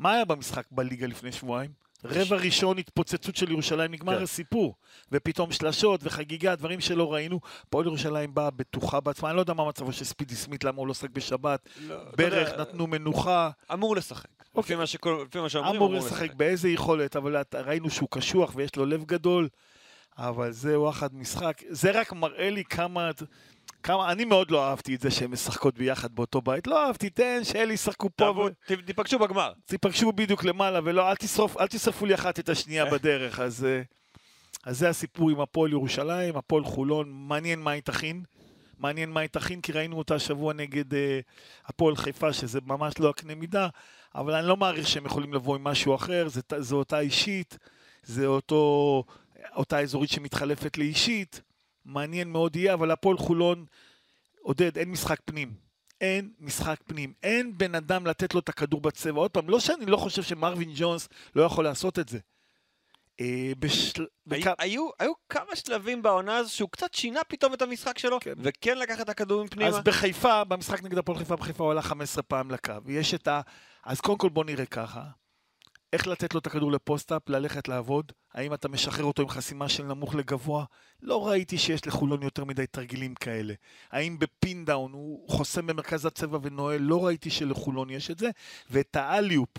[0.02, 1.70] מה היה במשחק בליגה לפני שבועיים?
[2.04, 4.22] רבע ראשון התפוצצות של ירושלים, נגמר כן.
[4.22, 4.74] הסיפור.
[5.12, 7.40] ופתאום שלשות וחגיגה, דברים שלא ראינו.
[7.70, 10.86] פועל ירושלים באה בטוחה בעצמה, אני לא יודע מה מצבו של ספידי סמית, למה הוא
[10.86, 11.68] לא שחק בשבת.
[11.88, 14.28] לא, ברך יודע, נתנו מנוחה, אמור לשחק.
[14.58, 18.76] לפי מה שכל- לפי מה שאומרים, אמור לשחק באיזה יכולת, אבל ראינו שהוא קשוח ויש
[18.76, 19.48] לו לב גדול,
[20.18, 21.62] אבל זה וואחד משחק.
[21.68, 23.10] זה רק מראה לי כמה...
[23.82, 26.66] כמה, אני מאוד לא אהבתי את זה שהן משחקות ביחד באותו בית.
[26.66, 28.24] לא אהבתי, תן שאלה ישחקו פה.
[28.24, 29.52] ו- תיפגשו בגמר.
[29.66, 33.40] תיפגשו בדיוק למעלה, ולא, אל תשרוף, אל תשרפו לי אחת את השנייה בדרך.
[33.40, 33.82] אז, אה,
[34.64, 38.22] אז זה הסיפור עם הפועל ירושלים, הפועל חולון, מעניין מה היא תכין.
[38.78, 41.20] מעניין מה היא תכין, כי ראינו אותה השבוע נגד אה,
[41.66, 43.68] הפועל חיפה, שזה ממש לא הקנה מידה,
[44.14, 47.58] אבל אני לא מעריך שהם יכולים לבוא עם משהו אחר, זה, זה אותה אישית,
[48.02, 49.04] זה אותו,
[49.56, 51.40] אותה אזורית שמתחלפת לאישית,
[51.84, 53.64] מעניין מאוד יהיה, אבל הפועל חולון,
[54.40, 55.54] עודד, אין משחק פנים.
[56.00, 57.12] אין משחק פנים.
[57.22, 59.20] אין בן אדם לתת לו את הכדור בצבע.
[59.20, 62.18] עוד פעם, לא שאני לא חושב שמרווין ג'ונס לא יכול לעשות את זה.
[63.20, 64.02] אה, בשל...
[64.30, 68.18] הי- בכ- היו היו כמה שלבים בעונה הזו שהוא קצת שינה פתאום את המשחק שלו,
[68.20, 68.34] כן.
[68.38, 69.68] וכן לקח את הכדורים פנימה.
[69.68, 72.72] אז בחיפה, במשחק נגד הפועל חיפה, בחיפה הוא עלה 15 פעם לקו.
[72.88, 73.40] יש את ה...
[73.84, 75.02] אז קודם כל בוא נראה ככה.
[75.92, 78.12] איך לתת לו את הכדור ל post-up, ללכת לעבוד?
[78.34, 80.64] האם אתה משחרר אותו עם חסימה של נמוך לגבוה?
[81.02, 83.54] לא ראיתי שיש לחולון יותר מדי תרגילים כאלה.
[83.90, 86.80] האם ב pin down הוא חוסם במרכז הצבע ונועל?
[86.80, 88.30] לא ראיתי שלחולון יש את זה.
[88.70, 89.58] ואת ה alley-oop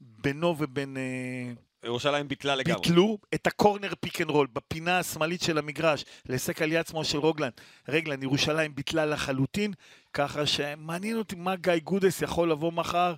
[0.00, 0.96] בינו ובין...
[0.96, 1.52] אה,
[1.84, 2.80] ירושלים ביטלה לגמרי.
[2.80, 7.04] ביטלו את ה corner pick and roll בפינה השמאלית של המגרש, להיסק על יד שמאל
[7.04, 7.48] של רגלנד.
[7.88, 9.72] רגלן, ירושלים ביטלה לחלוטין,
[10.12, 13.14] ככה שמעניין אותי מה גיא גודס יכול לבוא מחר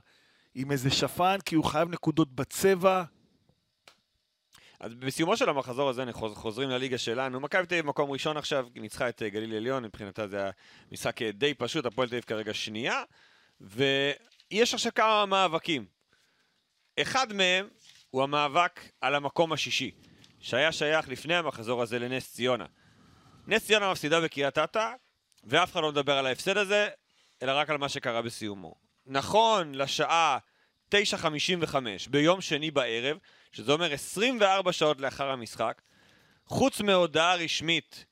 [0.59, 3.05] עם איזה שפן, כי הוא חייב נקודות בצבע.
[4.81, 7.40] אז בסיומו של המחזור הזה, חוזרים לליגה שלנו.
[7.40, 10.51] מכבי תל אביב מקום ראשון עכשיו, ניצחה את אה, גליל עליון, מבחינתה זה היה
[10.92, 13.03] משחק אה, די פשוט, הפועל תל אביב כרגע שנייה,
[13.61, 15.87] ויש עכשיו כמה מאבקים.
[17.01, 17.69] אחד מהם
[18.11, 19.90] הוא המאבק על המקום השישי,
[20.40, 22.66] שהיה שייך לפני המחזור הזה לנס ציונה.
[23.47, 24.92] נס ציונה מפסידה בקריית אתא,
[25.45, 26.88] ואף אחד לא מדבר על ההפסד הזה,
[27.42, 28.86] אלא רק על מה שקרה בסיומו.
[29.07, 30.38] נכון לשעה
[30.95, 31.77] 9:55
[32.11, 33.19] ביום שני בערב,
[33.53, 35.83] שזה אומר 24 שעות לאחר המשחק,
[36.47, 38.05] חוץ מהודעה רשמית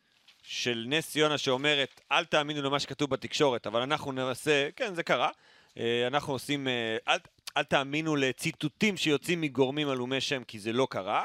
[0.43, 5.31] של נס ציונה שאומרת, אל תאמינו למה שכתוב בתקשורת, אבל אנחנו ננסה, כן, זה קרה,
[5.79, 7.19] אה, אנחנו עושים, אה, אל,
[7.57, 11.25] אל תאמינו לציטוטים שיוצאים מגורמים עלומי שם, כי זה לא קרה.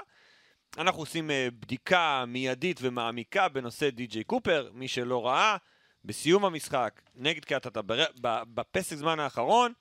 [0.78, 5.58] אנחנו עושים אה, בדיקה מיידית ומעמיקה בנושא די.ג'יי קופר, מי שלא ראה,
[6.06, 7.68] בסיום המשחק, נגד קריית
[8.26, 9.74] בפסק זמן האחרון,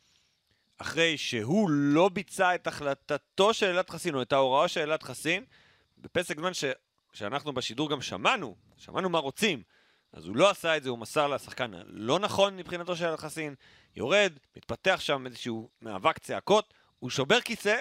[0.79, 5.45] אחרי שהוא לא ביצע את החלטתו של אלעד חסין, או את ההוראה של אלעד חסין,
[5.99, 6.65] בפסק זמן ש...
[7.13, 9.63] שאנחנו בשידור גם שמענו, שמענו מה רוצים,
[10.13, 13.55] אז הוא לא עשה את זה, הוא מסר לשחקן הלא נכון מבחינתו של אלעד חסין,
[13.97, 17.79] יורד, מתפתח שם איזשהו מאבק צעקות, הוא שובר כיסא,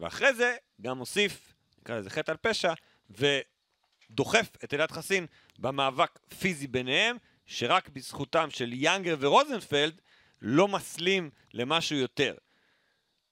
[0.00, 2.72] ואחרי זה גם מוסיף, נקרא לזה חטא על פשע,
[3.10, 5.26] ודוחף את אלעד חסין
[5.58, 7.16] במאבק פיזי ביניהם,
[7.48, 10.00] שרק בזכותם של יאנגר ורוזנפלד
[10.42, 12.34] לא מסלים למשהו יותר.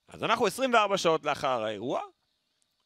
[0.09, 2.01] אז אנחנו 24 שעות לאחר האירוע,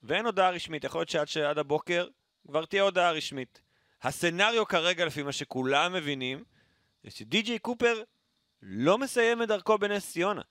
[0.03, 0.85] ואין הודעה רשמית.
[0.85, 2.09] יכול להיות שעד שעד הבוקר
[2.47, 3.61] כבר תהיה הודעה רשמית.
[4.03, 6.45] הסצנריו כרגע, לפי מה שכולם מבינים,
[7.05, 8.03] זה שדי.ג'יי קופר
[8.63, 10.43] לא מסיים את דרכו בנס ציונה.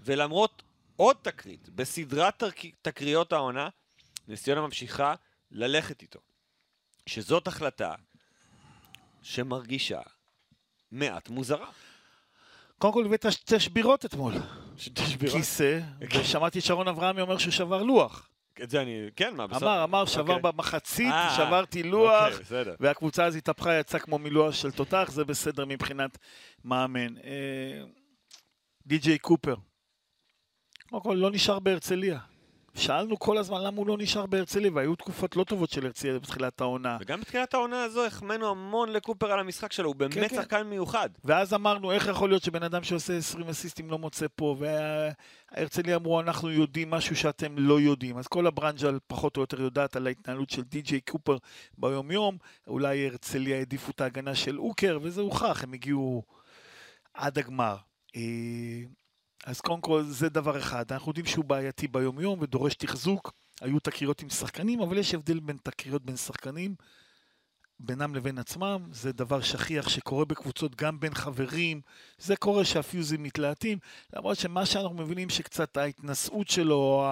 [0.00, 0.62] ולמרות
[0.96, 2.42] עוד תקרית, בסדרת
[2.82, 3.68] תקריות העונה,
[4.28, 5.14] נס ציונה ממשיכה
[5.50, 6.20] ללכת איתו.
[7.06, 7.94] שזאת החלטה
[9.22, 10.00] שמרגישה
[10.92, 11.66] מעט מוזרה.
[12.78, 14.34] קודם כל הבאת שתי שבירות אתמול.
[14.76, 15.36] שתי שבירות?
[15.36, 15.80] כיסא,
[16.14, 18.28] ושמעתי את שרון אברהמי אומר שהוא שבר לוח.
[18.62, 19.66] את זה אני, כן, מה, בסדר.
[19.66, 20.36] אמר, אמר, שבר okay.
[20.36, 20.52] אוקיי.
[20.52, 25.10] במחצית, 아, אה, שברתי לוח, okay, אוקיי, והקבוצה אז התהפכה, יצאה כמו מילוח של תותח,
[25.12, 26.18] זה בסדר מבחינת
[26.64, 27.16] מאמן.
[27.16, 27.82] אה,
[28.86, 29.54] די.ג'יי קופר,
[30.90, 32.18] קודם כל לא נשאר בהרצליה.
[32.74, 36.60] שאלנו כל הזמן למה הוא לא נשאר בהרצליה, והיו תקופות לא טובות של הרצליה בתחילת
[36.60, 36.96] העונה.
[37.00, 40.36] וגם בתחילת העונה הזו החמאנו המון לקופר על המשחק שלו, הוא באמת כן, כן.
[40.36, 40.66] שחקן כן.
[40.66, 41.08] מיוחד.
[41.24, 46.20] ואז אמרנו, איך יכול להיות שבן אדם שעושה 20 אסיסטים לא מוצא פה, והרצליה אמרו,
[46.20, 48.18] אנחנו יודעים משהו שאתם לא יודעים.
[48.18, 51.36] אז כל הברנז'ה פחות או יותר יודעת על ההתנהלות של די.ג'יי קופר
[51.78, 56.22] ביום-יום, אולי הרצליה העדיפו את ההגנה של אוקר, וזה הוכח, הם הגיעו
[57.14, 57.76] עד הגמר.
[59.44, 64.22] אז קודם כל זה דבר אחד, אנחנו יודעים שהוא בעייתי ביומיום ודורש תחזוק, היו תקריות
[64.22, 66.74] עם שחקנים, אבל יש הבדל בין תקריות בין שחקנים,
[67.80, 71.80] בינם לבין עצמם, זה דבר שכיח שקורה בקבוצות גם בין חברים,
[72.18, 73.78] זה קורה שהפיוזים מתלהטים,
[74.12, 77.06] למרות שמה שאנחנו מבינים שקצת ההתנשאות שלו,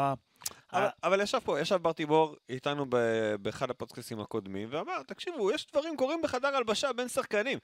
[0.72, 2.86] אבל, אבל ישב פה, ישב בר תיבור איתנו
[3.42, 7.58] באחד הפודקאסים הקודמים, ואמר, תקשיבו, יש דברים קורים בחדר הלבשה בין שחקנים.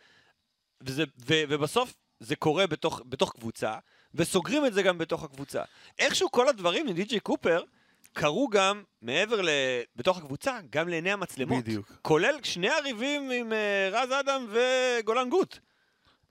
[0.81, 3.75] וזה, ו, ובסוף זה קורה בתוך, בתוך קבוצה,
[4.15, 5.63] וסוגרים את זה גם בתוך הקבוצה.
[5.99, 7.63] איכשהו כל הדברים עם די.ג'יי קופר
[8.13, 9.49] קרו גם, מעבר ל...
[9.97, 11.65] בתוך הקבוצה, גם לעיני המצלמות.
[11.65, 11.93] בדיוק.
[12.03, 15.59] כולל שני הריבים עם uh, רז אדם וגולן גוט.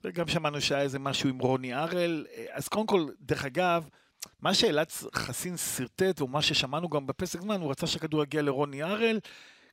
[0.04, 2.26] וגם שמענו שהיה איזה משהו עם רוני ארל.
[2.50, 3.88] אז קודם כל, דרך אגב,
[4.40, 8.82] מה שאלעד חסין שרטט, או מה ששמענו גם בפסק זמן, הוא רצה שהכדור יגיע לרוני
[8.82, 9.18] ארל.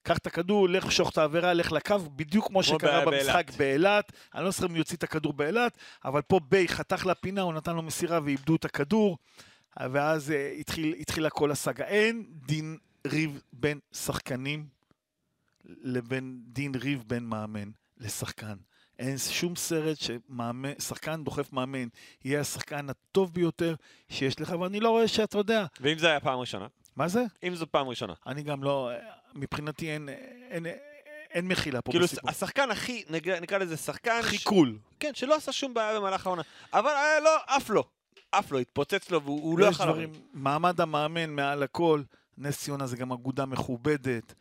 [0.04, 4.12] קח את הכדור, לך שוך את העבירה, לך לקו, בדיוק כמו שקרה במשחק באילת.
[4.36, 7.76] אני לא זוכר אם יוציא את הכדור באילת, אבל פה ביי חתך לפינה, הוא נתן
[7.76, 9.18] לו מסירה ואיבדו את הכדור,
[9.92, 11.86] ואז uh, התחיל, התחילה כל הסאגה.
[11.86, 14.68] אין דין ריב בין שחקנים
[15.66, 18.56] לבין דין ריב בין מאמן לשחקן.
[19.00, 21.88] אין שום סרט ששחקן דוחף מאמן
[22.26, 23.76] יהיה השחקן הטוב ביותר
[24.10, 25.66] שיש לך, ואני לא רואה שאתה יודע.
[25.82, 26.68] ואם זה היה פעם ראשונה?
[26.96, 27.24] מה זה?
[27.44, 28.14] אם זו פעם ראשונה.
[28.28, 28.90] אני גם לא,
[29.36, 30.10] מבחינתי אין,
[30.50, 30.76] אין, אין,
[31.32, 32.22] אין מחילה פה כאילו בסיפור.
[32.22, 34.20] כאילו השחקן הכי, נקרא, נקרא לזה שחקן...
[34.20, 34.44] הכי ש...
[34.44, 34.78] קול.
[35.00, 36.42] כן, שלא עשה שום בעיה במהלך העונה.
[36.74, 37.84] אבל היה לא, אף לא.
[38.32, 39.86] אף לא, התפוצץ לו והוא לא יכול...
[39.86, 42.02] דברים, מעמד המאמן מעל הכל,
[42.38, 44.34] נס ציונה זה גם אגודה מכובדת.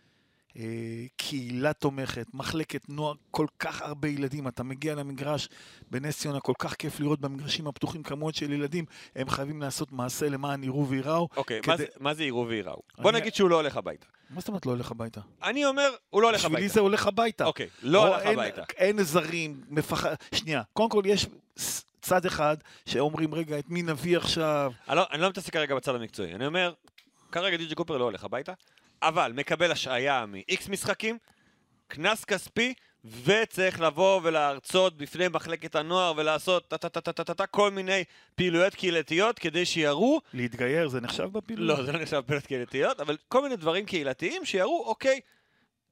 [0.57, 4.49] אה, קהילה תומכת, מחלקת נוער, כל כך הרבה ילדים.
[4.49, 5.49] אתה מגיע למגרש
[5.91, 8.85] בנס ציונה, כל כך כיף לראות במגרשים הפתוחים כמות של ילדים.
[9.17, 11.29] הם חייבים לעשות מעשה למען יראו וייראו.
[11.37, 11.85] אוקיי, כדי...
[12.01, 12.83] מה זה יראו וייראו?
[12.99, 14.07] בוא נגיד שהוא לא הולך הביתה.
[14.31, 15.21] מה זאת אומרת לא הולך הביתה?
[15.43, 16.55] אני אומר, הוא לא הולך הביתה.
[16.57, 17.45] בשבילי זה הולך הביתה.
[17.45, 18.63] אוקיי, לא הולך הביתה.
[18.77, 20.15] אין זרים, מפחד...
[20.35, 21.27] שנייה, קודם כל יש
[22.01, 24.73] צד אחד שאומרים, רגע, את מי נביא עכשיו?
[24.89, 26.35] אני לא, לא מתעסק כרגע בצד המקצועי.
[26.35, 26.73] אני אומר,
[27.33, 28.53] כרגע די.ג'י קופר לא הולך הביתה,
[29.03, 31.19] אבל מקבל השעיה מ-X משחקים,
[31.89, 32.75] קנס כספי,
[33.25, 40.89] וצריך לבוא ולהרצות בפני מחלקת הנוער ולעשות טה-טה-טה-טה-טה כל מיני פעילויות קהילתיות כדי שיראו להתגייר
[40.89, 41.79] זה נחשב בפעילות?
[41.79, 45.21] לא, זה לא נחשב פעילויות קהילתיות, אבל כל מיני דברים קהילתיים שיראו, אוקיי,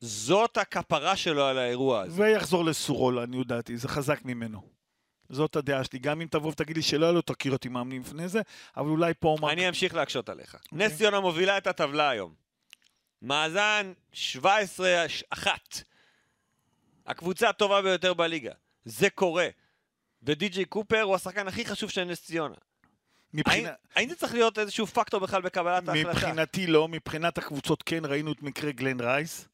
[0.01, 2.23] זאת הכפרה שלו על האירוע הזה.
[2.23, 4.77] ויחזור לסורו, לעניות דעתי, זה חזק ממנו.
[5.29, 5.99] זאת הדעה שלי.
[5.99, 8.41] גם אם תבוא ותגיד לי שלא היה לו תכיר אותי מאמנים לפני זה,
[8.77, 9.37] אבל אולי פה...
[9.41, 10.55] הוא אני אמשיך להקשות עליך.
[10.55, 10.87] אוקיי.
[10.87, 12.35] נס ציונה מובילה את הטבלה היום.
[13.23, 14.17] מאזן 17-1.
[17.07, 18.53] הקבוצה הטובה ביותר בליגה.
[18.85, 19.49] זה קורה.
[20.23, 22.55] ודי.ג'יי קופר הוא השחקן הכי חשוב של נס ציונה.
[22.55, 23.71] האם, מבחינה...
[23.95, 26.11] האם זה צריך להיות איזשהו פקטור בכלל בקבלת ההחלטה?
[26.11, 29.49] מבחינתי לא, מבחינת הקבוצות כן, ראינו את מקרה גלן רייס.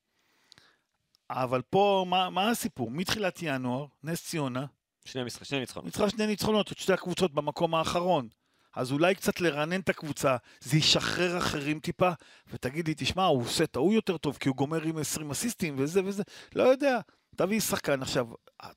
[1.31, 2.91] אבל פה, מה, מה הסיפור?
[2.91, 4.67] מתחילת ינואר, נס ציונה,
[5.05, 5.85] שני, משחק, שני ניצחונות.
[5.85, 8.29] ניצחה שני ניצחונות, את שתי הקבוצות במקום האחרון.
[8.75, 12.11] אז אולי קצת לרענן את הקבוצה, זה ישחרר אחרים טיפה,
[12.47, 15.75] ותגיד לי, תשמע, הוא עושה את ההוא יותר טוב, כי הוא גומר עם 20 אסיסטים
[15.79, 16.23] וזה וזה,
[16.55, 17.01] לא יודע.
[17.37, 18.27] תביא שחקן עכשיו,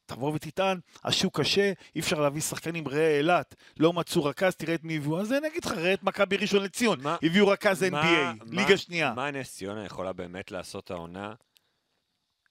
[0.05, 4.83] תבוא ותטען, השוק קשה, אי אפשר להביא שחקנים, ראה אילת, לא מצאו רכז, תראה את
[4.83, 7.89] מי הביאו, אז אני אגיד לך, ראה את מכבי ראשון לציון, מה- הביאו רכז NBA,
[7.91, 9.13] מה- ליגה מה- שנייה.
[9.13, 11.33] מה נס ציונה יכולה באמת לעשות העונה?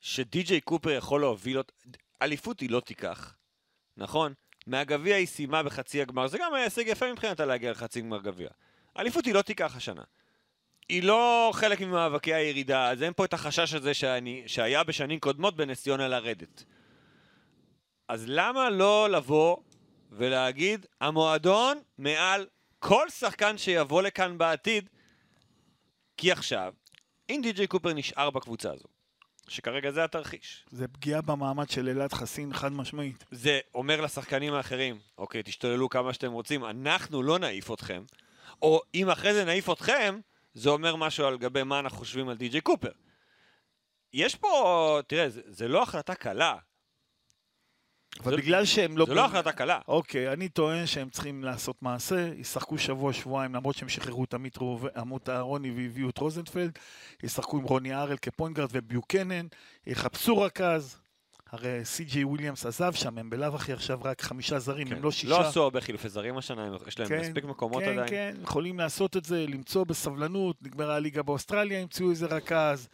[0.00, 1.72] שדי.ג'יי קופר יכול להוביל אותה,
[2.22, 3.34] אליפות היא לא תיקח,
[3.96, 4.32] נכון?
[4.66, 8.48] מהגביע היא סיימה בחצי הגמר, זה גם היה הישג יפה מבחינתה להגיע לחצי גמר גביע.
[8.98, 10.02] אליפות היא לא תיקח השנה.
[10.88, 15.56] היא לא חלק ממאבקי הירידה, אז אין פה את החשש הזה שאני, שהיה בשנים קודמות
[15.56, 16.64] בנס ציונה לרדת.
[18.08, 19.56] אז למה לא לבוא
[20.12, 22.46] ולהגיד, המועדון מעל
[22.78, 24.88] כל שחקן שיבוא לכאן בעתיד,
[26.16, 26.74] כי עכשיו,
[27.30, 28.88] אם די.ג'יי קופר נשאר בקבוצה הזו,
[29.48, 33.24] שכרגע זה התרחיש, זה פגיעה במעמד של אלעד חסין חד משמעית.
[33.30, 38.02] זה אומר לשחקנים האחרים, אוקיי, תשתוללו כמה שאתם רוצים, אנחנו לא נעיף אתכם,
[38.62, 40.20] או אם אחרי זה נעיף אתכם,
[40.54, 42.90] זה אומר משהו על גבי מה אנחנו חושבים על די.ג'יי קופר.
[44.12, 46.56] יש פה, תראה, זה, זה לא החלטה קלה.
[48.20, 49.06] אבל זה- בגלל שהם לא...
[49.06, 49.80] זה לא החלטה קלה.
[49.88, 54.86] אוקיי, אני טוען שהם צריכים לעשות מעשה, ישחקו שבוע-שבועיים, למרות שהם שחררו את עמית רוב-
[54.96, 56.78] עמות אהרוני והביאו את רוזנפלד,
[57.22, 59.46] ישחקו עם רוני ארל כפוינגרד וביוקנן,
[59.86, 61.03] יחפשו רכז.
[61.54, 64.96] הרי סי.ג'יי וויליאמס עזב שם, הם בלאו הכי עכשיו רק חמישה זרים, כן.
[64.96, 65.28] הם לא שישה.
[65.28, 68.08] לא עשו הרבה חילופי זרים השנה, יש להם כן, מספיק מקומות כן, עדיין.
[68.08, 72.88] כן, יכולים לעשות את זה, למצוא בסבלנות, נגמרה הליגה באוסטרליה, ימצאו איזה רכז,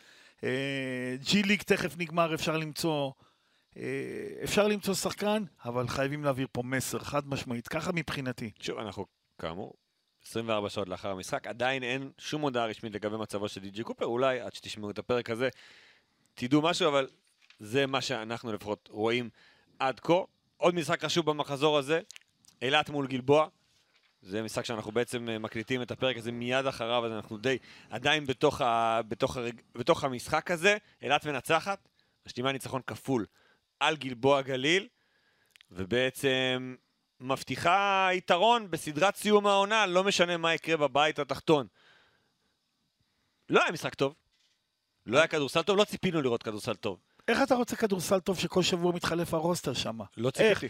[0.44, 3.10] אה, ג'י ליג תכף נגמר, אפשר למצוא,
[3.76, 3.82] אה,
[4.44, 8.50] אפשר למצוא שחקן, אבל חייבים להעביר פה מסר חד משמעית, ככה מבחינתי.
[8.60, 9.06] שוב, אנחנו,
[9.38, 9.74] כאמור,
[10.26, 14.40] 24 שעות לאחר המשחק, עדיין אין שום הודעה רשמית לגבי מצבו של די.ג'י קופר, אולי
[14.40, 15.48] עד שתשמעו את הפרק הזה
[16.34, 17.06] תדעו משהו, אבל
[17.60, 19.30] זה מה שאנחנו לפחות רואים
[19.78, 20.14] עד כה.
[20.56, 22.00] עוד משחק חשוב במחזור הזה,
[22.62, 23.48] אילת מול גלבוע.
[24.22, 27.58] זה משחק שאנחנו בעצם אה, מקליטים את הפרק הזה מיד אחריו, אז אנחנו די
[27.90, 30.76] עדיין בתוך, ה, בתוך, הרג, בתוך המשחק הזה.
[31.02, 31.88] אילת מנצחת,
[32.26, 33.26] משלימה ניצחון כפול
[33.80, 34.88] על גלבוע גליל,
[35.70, 36.74] ובעצם
[37.20, 41.66] מבטיחה יתרון בסדרת סיום העונה, לא משנה מה יקרה בבית התחתון.
[43.48, 44.14] לא היה משחק טוב,
[45.06, 46.98] לא היה כדורסל טוב, לא ציפינו לראות כדורסל טוב.
[47.30, 49.98] איך אתה רוצה כדורסל טוב שכל שבוע מתחלף הרוסטר שם?
[50.16, 50.30] לא?
[50.30, 50.68] ציפיתי.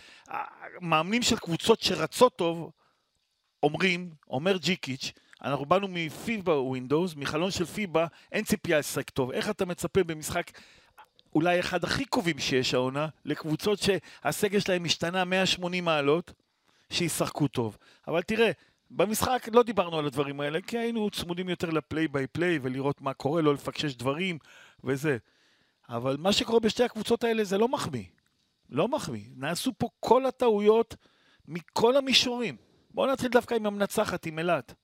[0.80, 2.70] מאמנים של קבוצות שרצות טוב,
[3.62, 9.30] אומרים, אומר ג'יקיץ', אנחנו באנו מפיבה ווינדוס, מחלון של פיבה, אין ציפייה לשחק טוב.
[9.30, 10.50] איך אתה מצפה במשחק
[11.34, 16.32] אולי אחד הכי קרובים שיש העונה, לקבוצות שהסגל שלהם השתנה 180 מעלות,
[16.90, 17.76] שישחקו טוב.
[18.08, 18.50] אבל תראה,
[18.90, 23.14] במשחק לא דיברנו על הדברים האלה, כי היינו צמודים יותר לפליי ביי פליי ולראות מה
[23.14, 24.38] קורה, לא לפקשש דברים
[24.84, 25.18] וזה.
[25.90, 28.04] אבל מה שקורה בשתי הקבוצות האלה זה לא מחמיא.
[28.68, 29.24] לא מחמיא.
[29.36, 30.96] נעשו פה כל הטעויות
[31.48, 32.56] מכל המישורים.
[32.90, 34.74] בואו נתחיל דווקא עם המנצחת, עם אילת.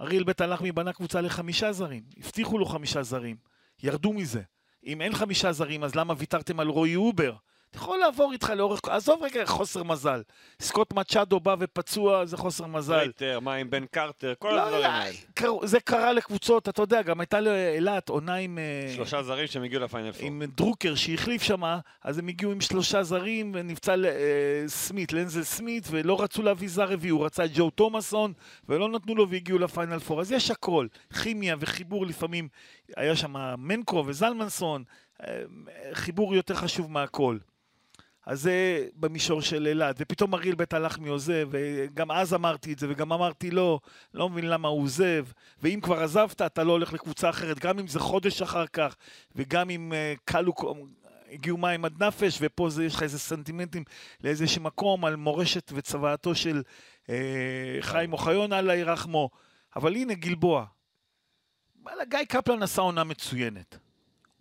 [0.00, 2.02] אריאל בית הלחמי בנה קבוצה לחמישה זרים.
[2.16, 3.36] הבטיחו לו חמישה זרים.
[3.82, 4.42] ירדו מזה.
[4.86, 7.34] אם אין חמישה זרים, אז למה ויתרתם על רועי אובר?
[7.74, 8.80] יכול לעבור איתך לאורך...
[8.88, 10.22] עזוב רגע חוסר מזל.
[10.60, 12.94] סקוט מצ'אדו בא ופצוע, זה חוסר מזל.
[12.94, 15.16] רייטר, מה עם בן קרטר, כל לא, הדברים לא, האלה.
[15.34, 18.58] קר- זה קרה לקבוצות, אתה יודע, גם הייתה לאילת עונה עם...
[18.58, 20.26] אה, שלושה זרים שהם הגיעו לפיינל פור.
[20.26, 24.08] עם דרוקר שהחליף שמה, אז הם הגיעו עם שלושה זרים ונפצע אה,
[24.66, 28.32] סמית, לנזל סמית, ולא רצו להביא זר רביעי, הוא רצה את ג'ו תומאסון,
[28.68, 30.20] ולא נתנו לו והגיעו לפיינל פור.
[30.20, 30.86] אז יש הכל,
[31.22, 32.48] כימיה וחיבור לפעמים,
[32.96, 34.84] היה שם מנקו וזלמנסון,
[35.26, 35.42] אה,
[35.92, 37.38] חיבור יותר חשוב מהכל.
[38.26, 42.86] אז זה במישור של אילת, ופתאום אריאל בית הלחמי עוזב, וגם אז אמרתי את זה,
[42.90, 43.80] וגם אמרתי לא,
[44.14, 45.26] לא מבין למה הוא עוזב,
[45.62, 48.96] ואם כבר עזבת, אתה לא הולך לקבוצה אחרת, גם אם זה חודש אחר כך,
[49.36, 50.52] וגם אם uh, קלו,
[51.30, 53.84] הגיעו מים עד נפש, ופה זה, יש לך איזה סנטימנטים
[54.24, 56.62] לאיזשהו מקום על מורשת וצוואתו של
[57.06, 57.10] uh,
[57.80, 59.30] חיים אוחיון, אללה ירחמו.
[59.76, 60.64] אבל הנה גלבוע,
[62.08, 63.78] גיא קפלן עשה עונה מצוינת.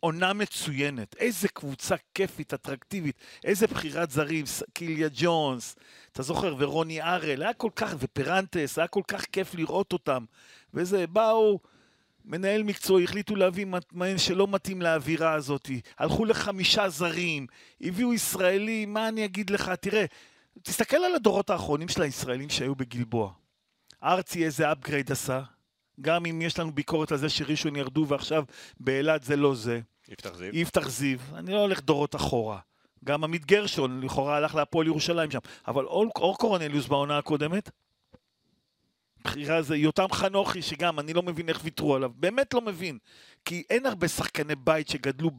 [0.04, 1.16] עונה מצוינת.
[1.20, 3.16] איזה קבוצה כיפית, אטרקטיבית.
[3.44, 5.76] איזה בחירת זרים, קיליה ג'ונס,
[6.12, 10.26] אתה זוכר, ורוני ארל, היה כל כך, ופרנטס, היה כל כך כיף לראות אותם.
[10.74, 11.60] וזה, באו,
[12.26, 15.70] מנהל מקצועי, החליטו להביא מאמן שלא מתאים לאווירה הזאת.
[15.98, 17.48] הלכו לחמישה זרים,
[17.82, 19.72] הביאו ישראלים, מה אני אגיד לך?
[19.82, 20.06] תראה,
[20.64, 23.32] תסתכל על הדורות האחרונים של הישראלים שהיו בגלבוע.
[24.04, 25.42] ארצי איזה upgrade עשה,
[26.04, 28.44] גם אם יש לנו ביקורת על זה שראשון ירדו ועכשיו
[28.80, 29.80] באילת זה לא זה.
[30.10, 30.50] יפתח זיו.
[30.56, 32.60] יפתח זיו, אני לא הולך דורות אחורה.
[33.04, 35.40] גם עמית גרשון לכאורה הלך להפועל ירושלים שם.
[35.68, 37.70] אבל אור, אור קורנליוס בעונה הקודמת,
[39.24, 42.12] בחירה זה יותם חנוכי, שגם אני לא מבין איך ויתרו עליו.
[42.16, 42.98] באמת לא מבין.
[43.46, 45.32] כי אין הרבה שחקני בית שגדלו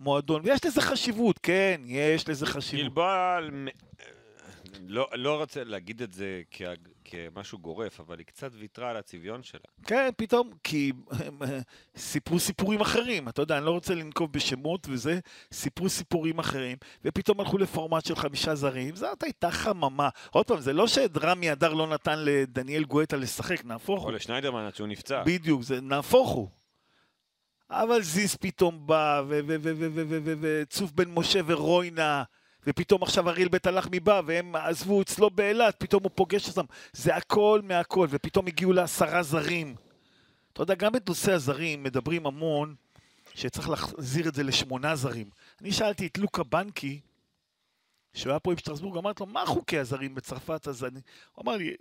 [0.00, 2.84] במועדון, ויש לזה חשיבות, כן, יש לזה חשיבות.
[2.84, 3.38] גלבוע,
[4.86, 6.62] לא, לא רוצה להגיד את זה כ-
[7.04, 9.60] כמשהו גורף, אבל היא קצת ויתרה על הצביון שלה.
[9.86, 10.92] כן, פתאום, כי
[11.96, 15.18] סיפרו סיפורים אחרים, אתה יודע, אני לא רוצה לנקוב בשמות וזה,
[15.52, 20.08] סיפרו סיפורים אחרים, ופתאום הלכו לפורמט של חמישה זרים, זאת הייתה חממה.
[20.30, 24.12] עוד פעם, זה לא שרמי אדר לא נתן לדניאל גואטה לשחק, נהפוך או הוא.
[24.16, 25.22] לשניידרמן עד שהוא נפצע.
[25.26, 26.48] בדיוק, זה נהפוך הוא.
[27.70, 29.22] אבל זיס פתאום בא,
[30.40, 32.22] וצוף בן משה ורוינה,
[32.68, 36.64] ופתאום עכשיו אריאל בית הלחמי בא, והם עזבו אצלו באילת, פתאום הוא פוגש אותם.
[36.92, 39.74] זה הכל מהכל, ופתאום הגיעו לעשרה זרים.
[40.52, 42.74] אתה יודע, גם בנושא הזרים מדברים המון
[43.34, 45.30] שצריך להחזיר את זה לשמונה זרים.
[45.60, 47.00] אני שאלתי את לוקה בנקי,
[48.14, 50.68] שהוא היה פה עם שטרסבורג, אמרתי לו, מה חוקי הזרים בצרפת?
[50.68, 51.00] אז אני...
[51.32, 51.74] הוא אמר לי,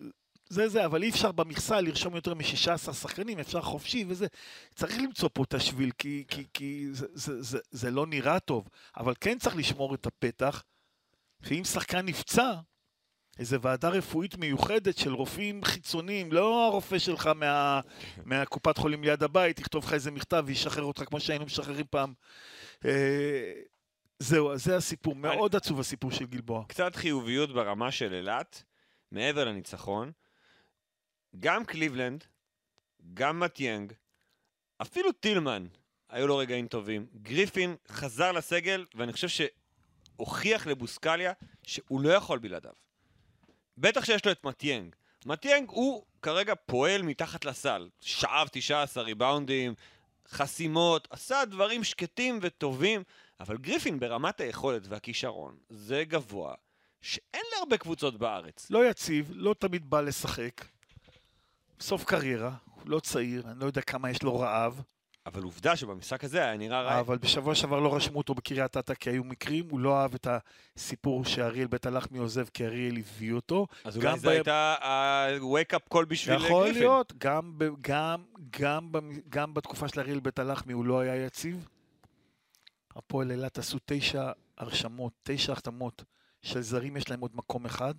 [0.50, 4.28] זה זה, אבל אי אפשר במכסה לרשום יותר מ-16 שחקנים, אפשר חופשי וזה.
[4.76, 8.68] צריך למצוא פה את השביל, כי, כי, כי זה, זה, זה, זה לא נראה טוב.
[8.98, 10.64] אבל כן צריך לשמור את הפתח,
[11.44, 12.54] שאם שחקן נפצע,
[13.40, 17.82] איזו ועדה רפואית מיוחדת של רופאים חיצוניים, לא הרופא שלך מה,
[18.26, 22.14] מהקופת חולים ליד הבית, יכתוב לך איזה מכתב וישחרר אותך כמו שהיינו משחררים פעם.
[22.86, 23.54] אה,
[24.20, 25.16] זהו, אז זה הסיפור.
[25.16, 26.64] מאוד עצוב הסיפור של גלבוע.
[26.68, 28.64] קצת חיוביות ברמה של אילת,
[29.12, 30.12] מעבר לניצחון.
[31.40, 32.24] גם קליבלנד,
[33.14, 33.94] גם מטיאנג,
[34.82, 35.68] אפילו טילמן,
[36.10, 37.06] היו לו רגעים טובים.
[37.22, 39.28] גריפין חזר לסגל, ואני חושב
[40.18, 42.72] שהוכיח לבוסקליה שהוא לא יכול בלעדיו.
[43.78, 44.96] בטח שיש לו את מטיאנג.
[45.26, 47.90] מטיאנג הוא כרגע פועל מתחת לסל.
[48.02, 49.74] שאב 19 ריבאונדים,
[50.30, 53.04] חסימות, עשה דברים שקטים וטובים,
[53.40, 56.54] אבל גריפין ברמת היכולת והכישרון זה גבוה,
[57.02, 58.70] שאין להרבה קבוצות בארץ.
[58.70, 60.66] לא יציב, לא תמיד בא לשחק.
[61.80, 64.82] סוף קריירה, הוא לא צעיר, אני לא יודע כמה יש לו רעב,
[65.28, 67.00] אבל עובדה שבמשחק הזה היה נראה רע.
[67.00, 70.28] אבל בשבוע שעבר לא רשמו אותו בקריית אתא כי היו מקרים, הוא לא אהב את
[70.76, 73.68] הסיפור שאריאל בית הלחמי עוזב כי אריאל הביא אותו.
[73.84, 76.82] אז אולי זו ב- הייתה ה-wake up call בשביל יכול גריפין.
[76.82, 78.24] להיות, גם, ב- גם,
[78.60, 78.92] גם,
[79.30, 81.68] גם בתקופה של אריאל בית הלחמי הוא לא היה יציב.
[82.96, 86.04] הפועל אילת עשו תשע הרשמות, תשע החתמות
[86.42, 87.94] של זרים, יש להם עוד מקום אחד.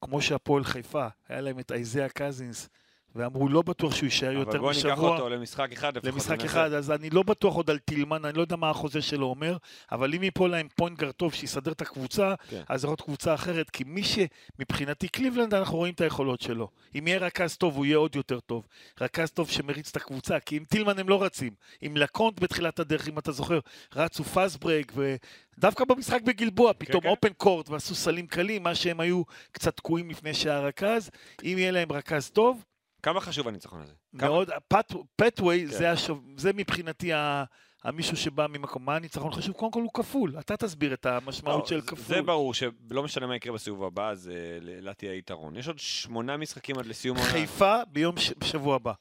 [0.00, 2.68] כמו שהפועל חיפה, היה להם את אייזאה קזינס,
[3.16, 5.10] ואמרו לא בטוח שהוא יישאר אבל יותר בוא ניקח משבוע.
[5.10, 6.14] אותו למשחק אחד לפחות.
[6.14, 6.46] למשחק וננסה.
[6.46, 9.56] אחד, אז אני לא בטוח עוד על טילמן, אני לא יודע מה החוזה שלו אומר,
[9.92, 12.62] אבל אם ייפול להם פוינט טוב שיסדר את הקבוצה, כן.
[12.68, 16.68] אז זאת קבוצה אחרת, כי מי שמבחינתי קליבלנד, אנחנו רואים את היכולות שלו.
[16.98, 18.66] אם יהיה רכז טוב, הוא יהיה עוד יותר טוב.
[19.00, 21.52] רכז טוב שמריץ את הקבוצה, כי עם טילמן הם לא רצים.
[21.80, 23.58] עם לקונט בתחילת הדרך, אם אתה זוכר,
[23.96, 27.08] רצו פאסט ברייק, ודווקא במשחק בגלבוע, פתאום כן.
[27.08, 31.10] אופן קורט ועשו סלים קלים, מה שהם היו קצת תקועים לפני שהיה רכז.
[31.44, 32.64] אם יהיה להם רכז טוב,
[33.06, 33.92] כמה חשוב הניצחון הזה?
[34.12, 35.78] מאוד, פט- פטווי, כן.
[35.78, 37.44] זה, השוב, זה מבחינתי ה-
[37.84, 38.84] המישהו שבא ממקום.
[38.84, 39.54] מה הניצחון חשוב?
[39.54, 40.34] קודם כל הוא כפול.
[40.38, 42.04] אתה תסביר את המשמעות לא, של זה- כפול.
[42.16, 44.30] זה ברור שלא משנה מה יקרה בסיבוב הבא, אז
[44.60, 45.56] לאילת יהיה יתרון.
[45.56, 47.32] יש עוד שמונה משחקים עד לסיום העונה.
[47.32, 48.32] חיפה ביום ש...
[48.38, 48.92] בשבוע הבא.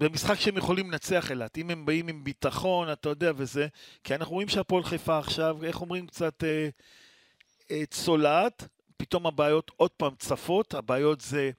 [0.00, 1.58] זה משחק שהם יכולים לנצח אילת.
[1.58, 3.66] אם הם באים עם ביטחון, אתה יודע, וזה...
[4.04, 6.68] כי אנחנו רואים שהפועל חיפה עכשיו, איך אומרים, קצת אה,
[7.70, 10.74] אה, צולעת, פתאום הבעיות עוד פעם צפות.
[10.74, 11.50] הבעיות זה,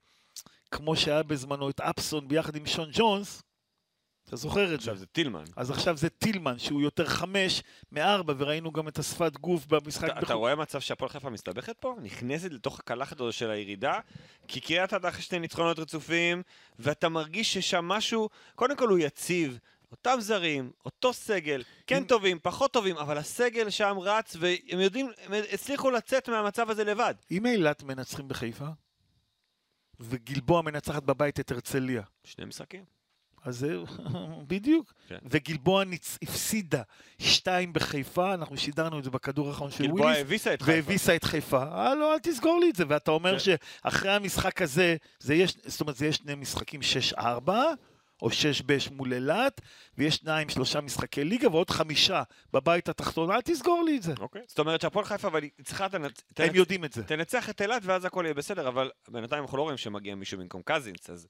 [0.76, 3.42] כמו שהיה בזמנו את אפסון ביחד עם שון ג'ונס,
[4.28, 4.74] אתה זוכר את זה.
[4.74, 5.44] עכשיו זה טילמן.
[5.56, 7.62] אז עכשיו זה טילמן, שהוא יותר חמש
[7.92, 10.10] מארבע, וראינו גם את השפת גוף במשחק.
[10.10, 11.96] אתה, אתה רואה מצב שהפועל חיפה מסתבכת פה?
[12.02, 14.00] נכנסת לתוך הקלחת הזו של הירידה?
[14.48, 16.42] כי קריית אחרי שני ניצחונות רצופים,
[16.78, 19.58] ואתה מרגיש ששם משהו, קודם כל הוא יציב.
[19.90, 25.10] אותם זרים, אותו סגל, כן אם- טובים, פחות טובים, אבל הסגל שם רץ, והם יודעים,
[25.26, 27.14] הם הצליחו לצאת מהמצב הזה לבד.
[27.30, 28.66] אם אילת מנצחים בחיפה,
[30.00, 32.84] וגלבוע מנצחת בבית את הרצליה, שני משחקים.
[33.44, 33.76] אז זה
[34.50, 34.92] בדיוק.
[35.08, 35.18] כן.
[35.24, 36.18] וגלבוע ניצ...
[36.22, 36.82] הפסידה
[37.18, 40.72] שתיים בחיפה, אנחנו שידרנו את זה בכדור האחרון של גלבוע וויליס, הביסה את חיפה.
[40.72, 41.62] והביסה את חיפה.
[41.62, 42.84] אה, לא, אל תסגור לי את זה.
[42.88, 43.56] ואתה אומר כן.
[43.84, 46.80] שאחרי המשחק הזה, זה יש, זאת אומרת, זה יהיה שני משחקים
[47.12, 47.50] 6-4,
[48.22, 49.60] או שש בש מול אילת,
[49.98, 54.12] ויש שניים, שלושה משחקי ליגה, ועוד חמישה בבית התחתון, אל תסגור לי את זה.
[54.20, 54.42] אוקיי.
[54.46, 55.88] זאת אומרת שהפועל חיפה, אבל היא צריכה...
[55.88, 56.22] תנצ...
[56.38, 57.04] הם תנצ- יודעים את זה.
[57.04, 60.62] תנצח את אילת ואז הכל יהיה בסדר, אבל בינתיים אנחנו לא רואים שמגיע מישהו במקום
[60.64, 61.26] קזינס, אז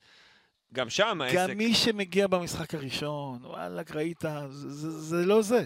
[0.74, 1.36] גם שם העסק...
[1.36, 4.20] גם מי שמגיע במשחק הראשון, וואלכ, ראית,
[4.50, 5.64] זה, זה, זה לא זה.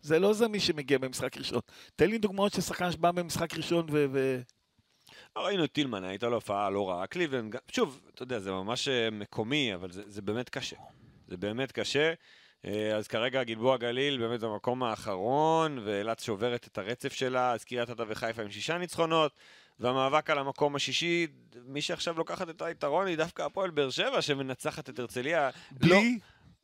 [0.00, 1.60] זה לא זה מי שמגיע במשחק ראשון.
[1.96, 4.06] תן לי דוגמאות של שחקן שבא במשחק ראשון ו...
[4.12, 4.40] ו...
[5.36, 7.06] לא, ראינו את טילמן, הייתה לו הופעה לא רעה.
[7.06, 10.76] קליבלנד, שוב, אתה יודע, זה ממש אה, מקומי, אבל זה, זה באמת קשה.
[11.28, 12.12] זה באמת קשה.
[12.64, 17.90] אה, אז כרגע גלבוע גליל באמת במקום האחרון, ואילת שוברת את הרצף שלה, אז קריית
[17.90, 19.32] אתא וחיפה עם שישה ניצחונות,
[19.80, 21.26] והמאבק על המקום השישי,
[21.66, 25.50] מי שעכשיו לוקחת את היתרון היא דווקא הפועל באר שבע, שמנצחת את הרצליה.
[25.80, 25.96] לא,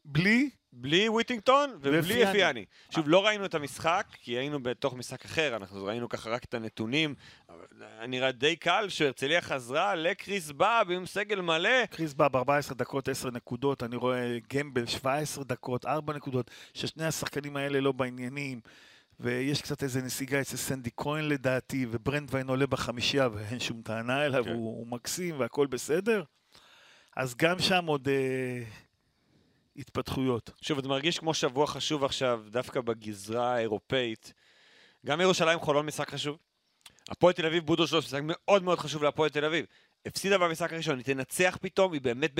[0.04, 2.30] בלי, בלי, וויטינגטון ובלי.
[2.30, 2.64] אפיאני.
[2.90, 6.54] שוב, לא ראינו את המשחק, כי היינו בתוך משחק אחר, אנחנו ראינו ככה רק את
[6.54, 7.14] הנתונים.
[8.08, 11.86] נראה די קל שהרצליה חזרה לקריס באב עם סגל מלא.
[11.86, 17.56] קריס בא ב-14 דקות 10 נקודות, אני רואה גמבל 17 דקות, 4 נקודות, ששני השחקנים
[17.56, 18.60] האלה לא בעניינים,
[19.20, 24.44] ויש קצת איזה נסיגה אצל סנדי כהן לדעתי, וברנדווין עולה בחמישייה ואין שום טענה אליו,
[24.44, 24.50] כן.
[24.50, 26.22] הוא, הוא מקסים והכל בסדר.
[27.16, 28.62] אז גם שם עוד אה,
[29.76, 30.50] התפתחויות.
[30.62, 34.32] שוב, זה מרגיש כמו שבוע חשוב עכשיו, דווקא בגזרה האירופאית.
[35.06, 36.38] גם ירושלים חולון משחק חשוב.
[37.08, 39.66] הפועל תל אביב בודו שלוש משחק מאוד מאוד חשוב להפועל תל אביב.
[40.06, 42.30] הפסידה במשחק הראשון, היא תנצח פתאום, היא באמת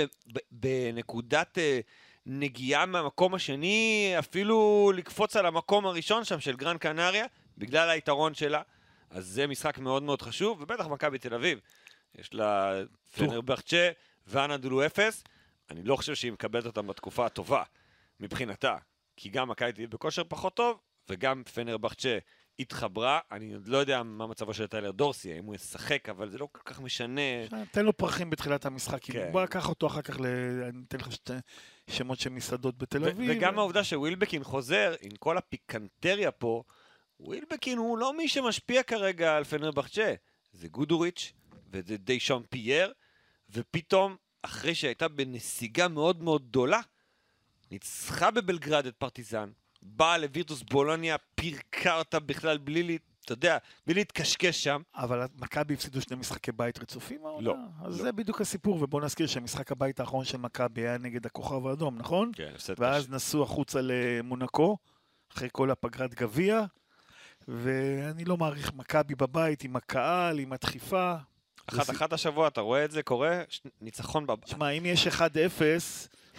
[0.51, 1.81] בנקודת אה,
[2.27, 7.27] נגיעה מהמקום השני, אפילו לקפוץ על המקום הראשון שם של גרן קנריה,
[7.59, 8.63] בגלל היתרון שלה.
[9.11, 11.59] אז זה משחק מאוד מאוד חשוב, ובטח מכבי תל אביב.
[12.19, 12.81] יש לה
[13.17, 13.91] פנרבחצ'ה
[14.27, 15.25] ואנדולו אפס.
[15.71, 17.63] אני לא חושב שהיא מקבלת אותם בתקופה הטובה
[18.21, 18.77] מבחינתה,
[19.17, 22.19] כי גם תל אביב בכושר פחות טוב, וגם פנרבחצ'ה
[22.59, 23.21] התחברה.
[23.31, 26.49] אני עוד לא יודע מה מצבו של טיילר דורסי, האם הוא ישחק, אבל זה לא
[26.53, 27.47] כל כך משנה.
[27.71, 29.33] תן לו פרחים בתחילת המשחק, כן.
[29.33, 30.27] בוא קח אותו אחר כך, ל...
[30.69, 31.33] אני אתן לך שתי
[31.91, 33.31] שמות של מסעדות בתל ו- אביב.
[33.37, 36.63] וגם העובדה שווילבקין חוזר, עם כל הפיקנטריה פה,
[37.21, 40.15] ווילבקין הוא לא מי שמשפיע כרגע על פנרבחצ'ה.
[40.53, 41.33] זה גודוריץ'
[41.71, 42.93] וזה דיישון פייר,
[43.51, 46.81] ופתאום, אחרי שהייתה בנסיגה מאוד מאוד גדולה,
[47.71, 49.51] ניצחה בבלגרד את פרטיזן,
[49.83, 54.83] באה לווירטוס בולוניה, פירקה אותה בכלל בלי, אתה יודע, בלי להתקשקש שם.
[54.95, 57.47] אבל מכבי הפסידו שני משחקי בית רצופים העונה?
[57.47, 58.03] לא, אז לא.
[58.03, 62.33] זה בדיוק הסיפור, ובוא נזכיר שהמשחק הבית האחרון של מכבי היה נגד הכוכב האדום, נכון?
[62.35, 64.77] כן, הפסד ואז נסעו החוצה למונקו,
[65.33, 66.65] אחרי כל הפגרת גביע,
[67.49, 71.15] ואני לא מעריך מכבי בבית עם הקהל, עם הדחיפה.
[71.67, 73.43] אחת אחת השבוע, אתה רואה את זה קורה?
[73.81, 74.49] ניצחון בבית.
[74.49, 75.21] שמע, אם יש 1-0,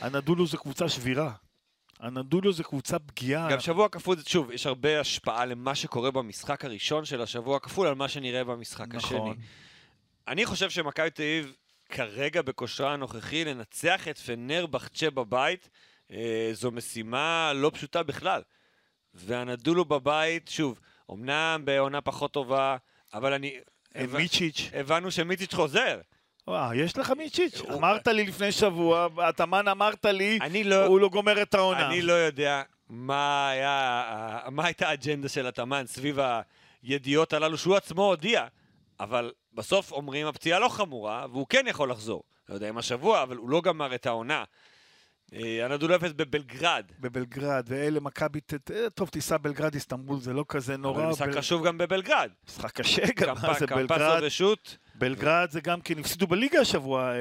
[0.02, 1.32] הנדולו זה קבוצה שבירה.
[2.00, 3.52] הנדולו זה קבוצה פגיעה.
[3.52, 7.96] גם שבוע כפול, שוב, יש הרבה השפעה למה שקורה במשחק הראשון של השבוע הכפול על
[7.96, 9.18] מה שנראה במשחק השני.
[9.18, 9.38] נכון.
[10.28, 11.56] אני חושב שמכבי תל אביב
[11.90, 15.70] כרגע בכושרה הנוכחי לנצח את פנרבחצ'ה בבית,
[16.12, 18.42] אה, זו משימה לא פשוטה בכלל.
[19.14, 20.80] והנדולו בבית, שוב,
[21.12, 22.78] אמנם בעונה פחות טובה,
[23.14, 23.60] אבל אני...
[23.96, 24.70] אה, מיצ'יץ'.
[24.74, 26.00] הבנו שמיציץ' חוזר.
[26.48, 27.62] וואו, יש לך מיצ'יץ'?
[27.62, 30.86] אמרת לי לפני שבוע, התאמן אמרת לי, לא...
[30.86, 31.88] הוא לא גומר את העונה.
[31.88, 36.20] אני לא יודע מה, היה, מה הייתה האג'נדה של התאמן סביב
[36.84, 38.46] הידיעות הללו שהוא עצמו הודיע,
[39.00, 42.24] אבל בסוף אומרים הפציעה לא חמורה, והוא כן יכול לחזור.
[42.50, 44.44] לא יודע אם השבוע, אבל הוא לא גמר את העונה.
[45.34, 46.86] אה, הנדולו אפס בבלגרד.
[47.00, 48.40] בבלגרד, ואלה מכבי,
[48.96, 51.02] טוב, תיסע בלגרד, איסטנבול, זה לא כזה נורא.
[51.04, 52.30] אבל משחק בל- חשוב גם בבלגרד.
[52.50, 54.22] משחק קשה גם, מה זה קמפסו בלגרד?
[54.24, 54.78] ושות.
[54.96, 57.18] בלגרד זה גם כן, הפסידו בליגה השבוע, אה,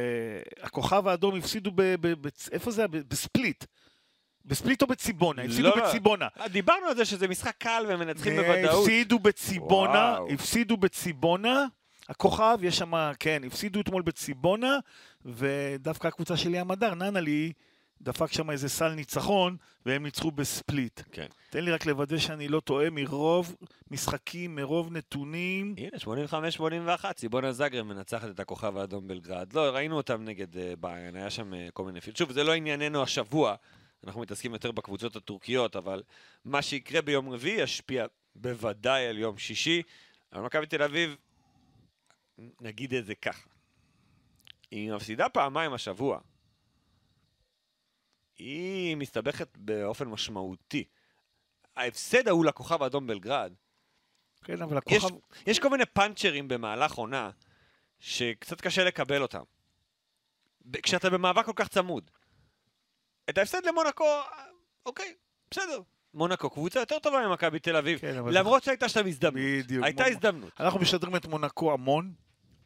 [0.63, 1.83] הכוכב האדום הפסידו ב...
[1.83, 2.89] ב- ב- איפה זה היה?
[2.89, 3.65] בספליט.
[4.45, 5.43] בספליט או בציבונה?
[5.43, 5.89] הפסידו לא, לא.
[5.89, 6.29] בציבונה.
[6.41, 8.83] אה, דיברנו על זה שזה משחק קל והם מנצחים אה, בוודאות.
[8.87, 10.29] הפסידו בציבונה, וואו.
[10.33, 11.67] הפסידו בציבונה.
[12.09, 14.79] הכוכב, יש שם, כן, הפסידו אתמול בציבונה,
[15.25, 17.53] ודווקא הקבוצה של ים הדר, ננלי,
[18.03, 21.01] דפק שם איזה סל ניצחון, והם ניצחו בספליט.
[21.13, 21.27] כן.
[21.51, 23.57] תן לי רק לוודא שאני לא טועה, מרוב
[23.91, 25.75] משחקים, מרוב נתונים.
[25.79, 26.25] הנה,
[27.01, 29.53] 85-81, ציבונה זאגרב מנצחת את הכוכב האדום בלגרד.
[29.53, 32.15] לא, ראינו אותם נגד אה, ביין, היה שם אה, כל מיני פיל.
[32.15, 33.55] שוב, זה לא ענייננו השבוע,
[34.05, 36.03] אנחנו מתעסקים יותר בקבוצות הטורקיות, אבל
[36.45, 39.83] מה שיקרה ביום רביעי ישפיע בוודאי על יום שישי.
[40.33, 41.17] אבל מכבי תל אביב,
[42.61, 43.49] נגיד את זה ככה,
[44.71, 46.19] היא מפסידה פעמיים השבוע.
[48.39, 50.85] היא מסתבכת באופן משמעותי.
[51.77, 53.53] ההפסד ההוא לכוכב האדום בלגרד,
[54.45, 55.17] כן, אבל יש, הכוכב...
[55.47, 57.31] יש כל מיני פאנצ'רים במהלך עונה
[58.01, 59.43] שקצת קשה לקבל אותם.
[60.83, 62.11] כשאתה במאבק כל כך צמוד.
[63.31, 64.05] את ההפסד למונקו,
[64.87, 65.15] אוקיי,
[65.51, 65.81] בסדר.
[66.15, 69.41] מונקו קבוצה יותר טובה ממכבי תל אביב, כן, למרות שהייתה שם הזדמנות.
[69.65, 69.85] בדיוק.
[69.85, 70.61] הייתה כמו- הזדמנות.
[70.61, 72.15] אנחנו משדרים את מונקו המון.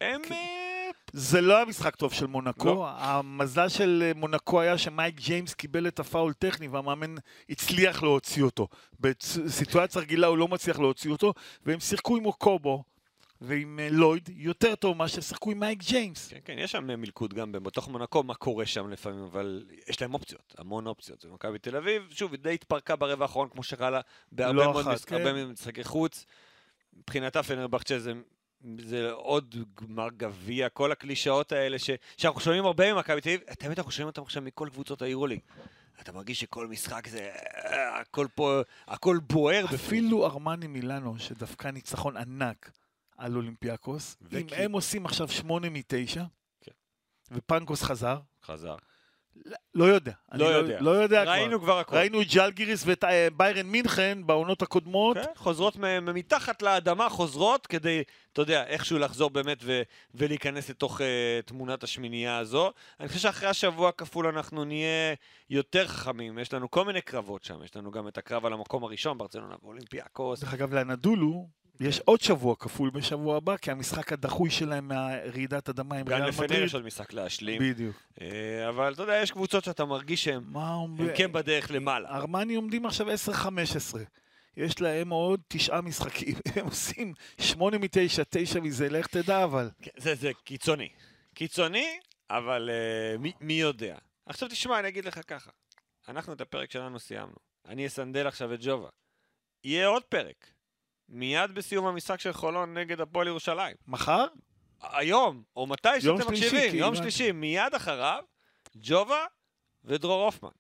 [0.01, 0.66] הם אה,
[1.13, 2.65] זה לא היה משחק טוב של מונקו.
[2.65, 2.89] לא.
[2.89, 7.15] המזל של אה, מונקו היה שמייק ג'יימס קיבל את הפאול טכני והמאמן
[7.51, 8.69] הצליח להוציא אותו.
[9.01, 11.33] בסיטואציה רגילה הוא לא מצליח להוציא אותו,
[11.67, 12.85] והם שיחקו עם אוקובו
[13.41, 16.29] ועם אה, לויד יותר טוב מאשר שיחקו עם מייק ג'יימס.
[16.29, 20.03] כן, כן, יש שם אה, מלכוד גם בתוך מונקו, מה קורה שם לפעמים, אבל יש
[20.03, 21.21] להם אופציות, המון אופציות.
[21.21, 24.01] זה מכבי תל אביב, שוב, היא די התפרקה ברבע האחרון, כמו שקרה לה
[24.33, 25.45] בהרבה לא מאוד אחת, מש- כן.
[25.45, 26.27] משחקי חוץ.
[26.97, 28.13] מבחינתה פנרבחצ'ה זה...
[28.79, 31.91] זה עוד גמר גביע, כל הקלישאות האלה ש...
[32.17, 35.41] שאנחנו שומעים הרבה ממכבי תל אביב, את האמת אנחנו שומעים אותם עכשיו מכל קבוצות היורוליג.
[36.01, 37.33] אתה מרגיש שכל משחק זה...
[38.01, 39.65] הכל פה, הכל בוער.
[39.75, 42.71] אפילו ארמני מילאנו, שדווקא ניצחון ענק
[43.17, 46.25] על אולימפיאקוס, אם וכי- הם עושים עכשיו שמונה מתשע,
[46.61, 46.73] כן.
[47.31, 48.77] ופנקוס חזר, חזר.
[49.75, 50.13] לא יודע.
[50.33, 50.79] אני לא יודע.
[50.81, 51.33] לא יודע כבר.
[51.33, 51.97] ראינו כבר הכל.
[51.97, 55.17] ראינו את ג'לגיריס ואת אה, ביירן מינכן בעונות הקודמות.
[55.17, 59.83] כן, חוזרות מתחת לאדמה, חוזרות כדי, אתה יודע, איכשהו לחזור באמת ו-
[60.15, 61.03] ולהיכנס לתוך uh,
[61.47, 62.73] תמונת השמינייה הזו.
[63.01, 65.15] אני חושב שאחרי השבוע הכפול אנחנו נהיה
[65.51, 66.39] יותר חכמים.
[66.39, 69.55] יש לנו כל מיני קרבות שם, יש לנו גם את הקרב על המקום הראשון, ברצלונה
[69.63, 70.41] ואולימפיאקוס.
[70.41, 71.49] דרך אגב, לאנדולו,
[71.81, 76.29] יש עוד שבוע כפול בשבוע הבא, כי המשחק הדחוי שלהם מהרעידת אדמה עם גם ריאל
[76.29, 76.63] לפנר מדריד.
[76.63, 77.63] יש עוד משחק להשלים.
[77.63, 77.97] בדיוק.
[78.21, 80.43] אה, אבל אתה יודע, יש קבוצות שאתה מרגיש שהן
[81.17, 82.09] כן בדרך למעלה.
[82.09, 83.99] ארמני עומדים עכשיו 10-15.
[84.57, 86.35] יש להם עוד תשעה משחקים.
[86.57, 89.71] הם עושים שמונה מתשע, תשע מזה, לך תדע אבל.
[89.83, 90.89] כן, זה, זה קיצוני.
[91.35, 91.99] קיצוני,
[92.31, 93.97] אבל uh, מי, מי יודע.
[94.27, 95.51] עכשיו תשמע, אני אגיד לך ככה.
[96.09, 97.37] אנחנו את הפרק שלנו סיימנו.
[97.69, 98.89] אני אסנדל עכשיו את ג'ובה.
[99.65, 100.56] יהיה עוד פרק.
[101.09, 103.77] מיד בסיום המשחק של חולון נגד הפועל ירושלים.
[103.87, 104.27] מחר?
[104.83, 106.95] היום, או מתי שאתם מקשיבים, כי יום.
[106.95, 108.25] שלישי, מיד אחריו,
[108.77, 109.25] ג'ובה
[109.85, 110.51] ודרור הופמן.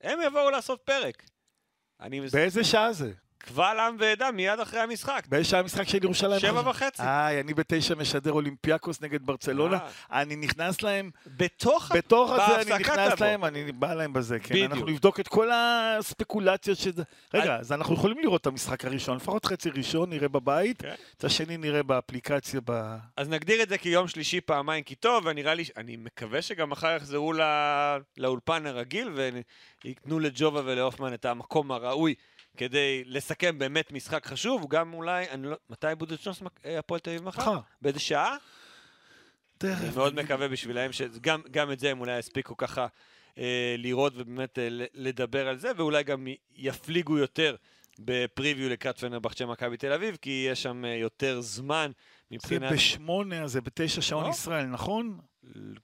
[0.00, 1.22] הם יבואו לעשות פרק.
[2.32, 3.12] באיזה שעה זה?
[3.38, 5.24] קבל עם ועדה מיד אחרי המשחק.
[5.28, 6.40] באיזה שעה המשחק של ירושלים?
[6.40, 6.70] שבע?
[6.70, 7.02] וחצי.
[7.02, 9.78] איי, אני בתשע משדר אולימפיאקוס נגד ברצלונה.
[10.12, 11.92] אה, אני נכנס להם, בתוך...
[11.94, 13.20] בתוך הזה אני נכנס.
[13.20, 14.54] להם, אני בא להם בזה, כן.
[14.54, 14.72] בדיוק.
[14.72, 17.02] אנחנו נבדוק את כל הספקולציות שזה...
[17.34, 20.94] רגע, אז אנחנו יכולים לראות את המשחק הראשון, לפחות חצי ראשון נראה בבית, כן.
[21.16, 22.96] את השני נראה באפליקציה ב...
[23.16, 26.96] אז נגדיר את זה כיום שלישי פעמיים כי טוב, ונראה לי, אני מקווה שגם מחר
[26.96, 27.44] יחזרו לא,
[28.16, 29.12] לאולפן הרגיל
[29.84, 32.14] וייתנו לג'ובה ולהופמן את המקום הראוי
[32.58, 37.10] כדי לסכם באמת משחק חשוב, גם אולי, אני לא, מתי בודדשנוס מק- אה, הפועל תל
[37.10, 37.40] אביב מחר?
[37.82, 38.36] באיזה שעה?
[39.62, 39.96] אני תכף.
[39.96, 42.86] מאוד מקווה בשבילם שגם גם את זה הם אולי יספיקו ככה
[43.38, 47.56] אה, לראות ובאמת אה, לדבר על זה, ואולי גם יפליגו יותר
[47.98, 51.90] בפריוויו לקראת פנרבחצ'ה מכבי תל אביב, כי יש שם אה, יותר זמן
[52.30, 52.72] זה מבחינת...
[52.72, 54.30] בשמונה, אז זה בתשע שעון לא?
[54.30, 55.18] ישראל, נכון?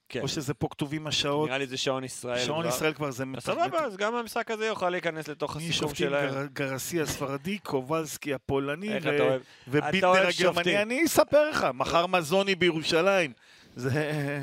[0.09, 1.47] כן, או שזה פה כתובים השעות?
[1.49, 2.39] נראה לי זה שעון ישראל.
[2.39, 2.75] שעון כבר.
[2.75, 3.25] ישראל כבר זה...
[3.41, 6.31] סבבה, אז גם המשחק הזה יוכל להיכנס לתוך מי הסיכום שופטים שלהם.
[6.35, 9.37] גר- גרסיה הספרדי, קובלסקי הפולני, ו-
[9.69, 10.49] וביטנר שופטים.
[10.49, 10.83] הגרמני.
[10.83, 13.33] אני אספר לך, מחר מזוני בירושלים.
[13.77, 14.41] זה...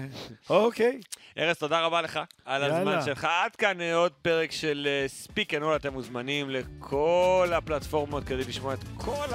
[0.50, 1.00] אוקיי.
[1.38, 2.64] ארז, תודה רבה לך על.
[2.64, 3.28] הזמן שלך.
[3.30, 5.76] עד כאן אה, עוד פרק של ספיק אנד רול.
[5.76, 9.28] אתם מוזמנים לכל הפלטפורמות כדי לשמוע את כל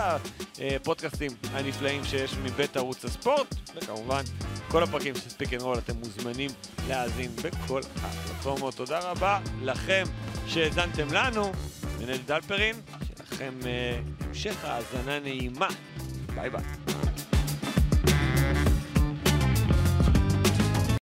[0.59, 4.23] הפודקאסטים הנפלאים שיש מבית ערוץ הספורט, וכמובן,
[4.69, 6.51] כל הפרקים של ספיק אנד רול אתם מוזמנים
[6.89, 8.75] להאזין בכל הפלטפורמות.
[8.75, 10.05] תודה רבה לכם
[10.47, 11.53] שהאזנתם לנו.
[12.01, 12.77] מנהל דלפרין,
[13.17, 15.69] שלכם אה, המשך האזנה נעימה.
[16.35, 16.63] ביי ביי.